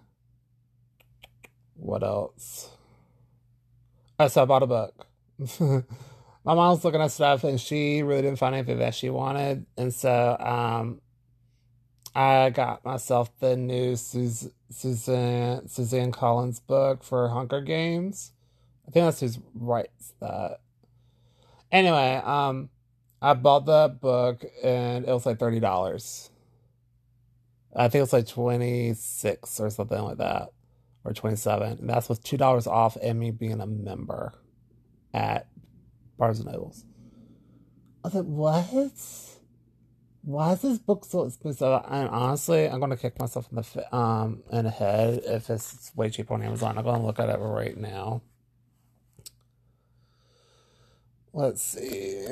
what 1.74 2.04
else? 2.04 2.70
Oh, 4.20 4.28
so 4.28 4.44
I 4.44 4.46
bought 4.46 4.62
a 4.62 4.68
book. 4.68 5.08
My 5.60 6.54
mom 6.54 6.70
was 6.70 6.84
looking 6.84 7.02
at 7.02 7.12
stuff 7.12 7.44
and 7.44 7.60
she 7.60 8.04
really 8.04 8.22
didn't 8.22 8.38
find 8.38 8.54
anything 8.54 8.78
that 8.78 8.94
she 8.94 9.10
wanted. 9.10 9.66
And 9.78 9.92
so 9.92 10.38
um, 10.40 11.02
I 12.16 12.52
got 12.52 12.86
myself 12.86 13.32
the 13.40 13.56
new 13.58 13.96
Sus- 13.96 14.50
Suzanne, 14.72 15.68
Suzanne 15.68 16.12
Collins 16.12 16.60
book 16.60 17.04
for 17.04 17.30
Hunger 17.30 17.62
Games. 17.62 18.32
I 18.88 18.92
think 18.92 19.06
that's 19.06 19.20
who 19.20 19.42
writes 19.54 20.14
that. 20.20 20.62
Anyway, 21.72 22.22
um, 22.24 22.70
I 23.22 23.34
bought 23.34 23.66
that 23.68 24.02
book 24.02 24.44
and 24.64 25.06
it 25.06 25.12
was 25.12 25.26
like 25.26 25.38
$30. 25.38 26.30
I 27.76 27.84
think 27.84 27.96
it 27.96 28.02
was 28.02 28.14
like 28.14 28.28
26 28.28 29.60
or 29.60 29.70
something 29.70 30.02
like 30.02 30.18
that 30.18 30.50
or 31.04 31.14
27 31.14 31.80
and 31.80 31.90
that's 31.90 32.10
with 32.10 32.24
$2 32.24 32.68
off 32.68 32.98
and 33.02 33.20
me 33.20 33.32
being 33.32 33.62
a 33.62 33.68
member 33.68 34.34
at 35.14 35.48
Barnes 36.18 36.40
and 36.40 36.52
Nobles. 36.52 36.86
I 38.04 38.08
was 38.08 38.16
like, 38.16 38.26
what? 38.26 39.31
Why 40.24 40.54
is 40.54 40.62
this 40.62 40.78
book 40.78 41.06
so 41.06 41.26
expensive? 41.26 41.82
And 41.88 42.10
honestly, 42.10 42.68
I'm 42.68 42.80
gonna 42.80 42.98
kick 42.98 43.20
myself 43.20 43.48
in 43.52 43.56
the 43.58 43.96
um 43.96 44.44
in 44.52 44.66
the 44.66 44.72
head 44.72 45.22
if 45.26 45.50
it's 45.50 45.92
way 45.96 46.10
cheaper 46.10 46.34
on 46.36 46.44
Amazon. 46.44 46.78
I'm 46.78 46.84
gonna 46.86 47.06
look 47.06 47.20
at 47.20 47.30
it 47.30 47.38
right 47.40 47.76
now. 47.78 48.22
Let's 51.34 51.62
see. 51.64 52.26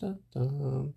dun, 0.00 0.18
dun, 0.32 0.58
dun. 0.58 0.94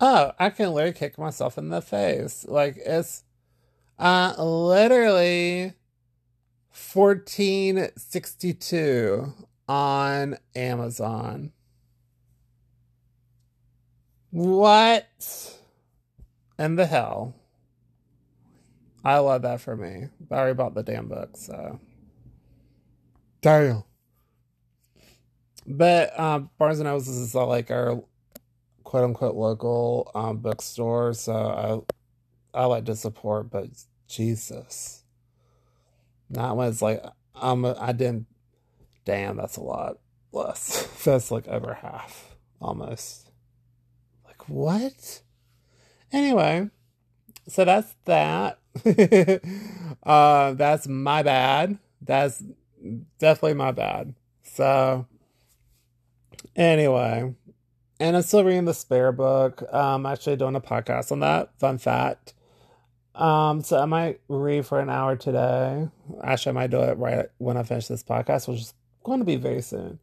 Oh, 0.00 0.32
I 0.38 0.50
can 0.50 0.72
literally 0.72 0.94
kick 0.94 1.18
myself 1.18 1.58
in 1.58 1.68
the 1.68 1.82
face. 1.82 2.44
Like 2.48 2.76
it's 2.78 3.22
uh 3.98 4.34
literally 4.38 5.74
1462 6.70 9.34
on 9.68 10.38
Amazon. 10.54 11.52
What 14.30 15.58
in 16.58 16.76
the 16.76 16.86
hell? 16.86 17.34
I 19.04 19.18
love 19.18 19.42
that 19.42 19.60
for 19.60 19.76
me. 19.76 20.06
I 20.30 20.34
already 20.34 20.54
bought 20.54 20.74
the 20.74 20.82
damn 20.82 21.08
book, 21.08 21.36
so 21.36 21.78
damn. 23.40 23.84
But 25.66 26.18
um, 26.18 26.50
Barnes 26.58 26.80
and 26.80 26.88
Nobles 26.88 27.08
is 27.08 27.34
like 27.34 27.70
our 27.70 28.02
quote 28.84 29.04
unquote 29.04 29.36
local 29.36 30.10
um, 30.14 30.38
bookstore, 30.38 31.14
so 31.14 31.86
I 32.54 32.60
I 32.62 32.64
like 32.66 32.84
to 32.86 32.96
support, 32.96 33.50
but 33.50 33.66
Jesus, 34.08 35.04
that 36.30 36.56
was 36.56 36.82
like 36.82 37.02
um 37.34 37.64
I 37.64 37.92
didn't. 37.92 38.26
Damn, 39.04 39.36
that's 39.36 39.56
a 39.56 39.62
lot 39.62 39.98
less. 40.32 40.86
that's 41.04 41.30
like 41.30 41.48
over 41.48 41.74
half 41.74 42.36
almost. 42.60 43.30
Like 44.26 44.48
what? 44.48 45.22
Anyway, 46.12 46.70
so 47.48 47.64
that's 47.64 47.94
that. 48.04 48.58
uh, 50.04 50.52
that's 50.52 50.86
my 50.86 51.22
bad. 51.22 51.78
That's 52.00 52.42
definitely 53.18 53.54
my 53.54 53.72
bad. 53.72 54.14
So, 54.42 55.06
anyway, 56.56 57.34
and 57.98 58.16
I'm 58.16 58.22
still 58.22 58.44
reading 58.44 58.64
the 58.64 58.74
spare 58.74 59.12
book. 59.12 59.62
Um, 59.72 60.06
actually 60.06 60.36
doing 60.36 60.56
a 60.56 60.60
podcast 60.60 61.12
on 61.12 61.20
that. 61.20 61.50
Fun 61.58 61.78
fact. 61.78 62.34
Um, 63.20 63.62
so 63.62 63.78
I 63.78 63.84
might 63.84 64.20
read 64.28 64.64
for 64.64 64.80
an 64.80 64.88
hour 64.88 65.14
today. 65.14 65.88
Actually, 66.24 66.50
I 66.50 66.54
might 66.54 66.70
do 66.70 66.80
it 66.80 66.96
right 66.96 67.26
when 67.36 67.58
I 67.58 67.62
finish 67.62 67.86
this 67.86 68.02
podcast, 68.02 68.48
which 68.48 68.60
is 68.60 68.74
going 69.04 69.18
to 69.18 69.26
be 69.26 69.36
very 69.36 69.60
soon. 69.60 69.98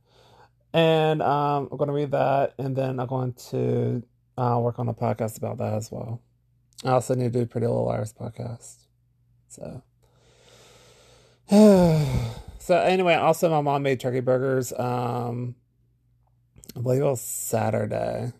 And 0.71 1.23
um, 1.23 1.67
I'm 1.71 1.77
going 1.77 1.87
to 1.87 1.93
read 1.93 2.11
that, 2.11 2.53
and 2.59 2.75
then 2.75 2.99
I'm 2.99 3.07
going 3.07 3.33
to 3.49 4.03
uh, 4.37 4.59
work 4.61 4.77
on 4.77 4.87
a 4.87 4.93
podcast 4.93 5.39
about 5.39 5.57
that 5.57 5.73
as 5.73 5.91
well. 5.91 6.21
I 6.85 6.89
also 6.89 7.15
need 7.15 7.33
to 7.33 7.39
do 7.39 7.45
Pretty 7.47 7.65
Little 7.65 7.85
Liars 7.85 8.13
podcast. 8.13 8.85
So, 9.47 9.81
so 12.59 12.77
anyway, 12.77 13.15
also 13.15 13.49
my 13.49 13.61
mom 13.61 13.81
made 13.81 13.99
turkey 13.99 14.19
burgers. 14.19 14.71
Um, 14.73 15.55
I 16.75 16.81
believe 16.81 17.01
it 17.01 17.05
was 17.05 17.21
Saturday. 17.21 18.31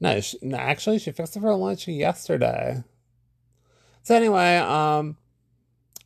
No, 0.00 0.20
she, 0.20 0.38
no, 0.42 0.56
actually, 0.56 0.98
she 0.98 1.12
fixed 1.12 1.36
it 1.36 1.40
for 1.40 1.54
lunch 1.54 1.86
yesterday. 1.86 2.82
So 4.06 4.14
anyway, 4.14 4.58
um, 4.58 5.16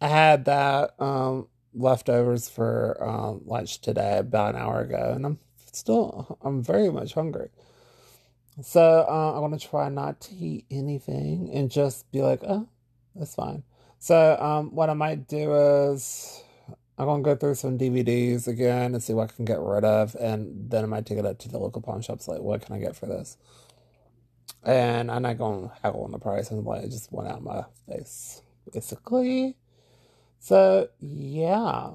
I 0.01 0.09
had 0.09 0.47
that 0.47 0.99
um 0.99 1.49
leftovers 1.75 2.49
for 2.49 2.97
um 2.99 3.43
lunch 3.45 3.83
today 3.83 4.17
about 4.17 4.55
an 4.55 4.61
hour 4.63 4.81
ago, 4.81 5.13
and 5.15 5.27
I'm 5.27 5.39
still 5.71 6.39
I'm 6.41 6.63
very 6.63 6.91
much 6.91 7.13
hungry. 7.13 7.51
So 8.63 9.05
uh, 9.07 9.35
I'm 9.35 9.43
gonna 9.43 9.59
try 9.59 9.91
not 9.91 10.19
to 10.23 10.35
eat 10.35 10.65
anything 10.71 11.51
and 11.53 11.71
just 11.71 12.11
be 12.11 12.23
like, 12.23 12.41
oh, 12.43 12.71
that's 13.15 13.35
fine. 13.35 13.65
So 13.99 14.35
um, 14.41 14.75
what 14.75 14.89
I 14.89 14.95
might 14.95 15.29
do 15.29 15.55
is 15.93 16.43
I'm 16.97 17.05
gonna 17.05 17.23
go 17.23 17.37
through 17.37 17.57
some 17.57 17.77
DVDs 17.77 18.49
again 18.49 18.95
and 18.95 19.03
see 19.03 19.13
what 19.13 19.31
I 19.31 19.37
can 19.37 19.45
get 19.45 19.61
rid 19.61 19.85
of, 19.85 20.17
and 20.19 20.71
then 20.71 20.85
I 20.85 20.87
might 20.87 21.05
take 21.05 21.19
it 21.19 21.27
up 21.27 21.39
to 21.41 21.51
the 21.51 21.59
local 21.59 21.83
pawn 21.83 22.01
shops. 22.01 22.29
Like, 22.29 22.41
what 22.41 22.63
can 22.63 22.75
I 22.75 22.79
get 22.79 22.97
for 22.97 23.05
this? 23.05 23.37
And 24.65 25.11
I'm 25.11 25.23
not 25.23 25.39
gonna 25.39 25.73
haggle 25.83 26.05
on 26.05 26.13
the 26.13 26.19
price, 26.19 26.51
and 26.51 26.65
like 26.65 26.85
it 26.85 26.91
just 26.91 27.13
went 27.13 27.29
out 27.29 27.39
of 27.39 27.43
my 27.43 27.65
face, 27.89 28.43
basically. 28.73 29.57
So 30.39 30.89
yeah. 31.01 31.93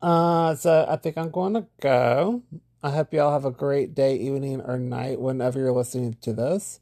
Uh, 0.00 0.54
so 0.56 0.84
I 0.88 0.96
think 0.96 1.16
I'm 1.16 1.30
going 1.30 1.54
to 1.54 1.66
go. 1.80 2.42
I 2.82 2.90
hope 2.90 3.14
y'all 3.14 3.32
have 3.32 3.44
a 3.44 3.52
great 3.52 3.94
day, 3.94 4.16
evening, 4.16 4.60
or 4.60 4.76
night 4.76 5.20
whenever 5.20 5.60
you're 5.60 5.72
listening 5.72 6.16
to 6.22 6.32
this. 6.32 6.80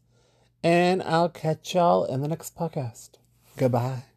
And 0.63 1.03
I'll 1.03 1.29
catch 1.29 1.75
y'all 1.75 2.05
in 2.05 2.23
the 2.23 2.29
next 2.29 2.57
podcast. 2.57 3.11
Goodbye. 3.59 4.10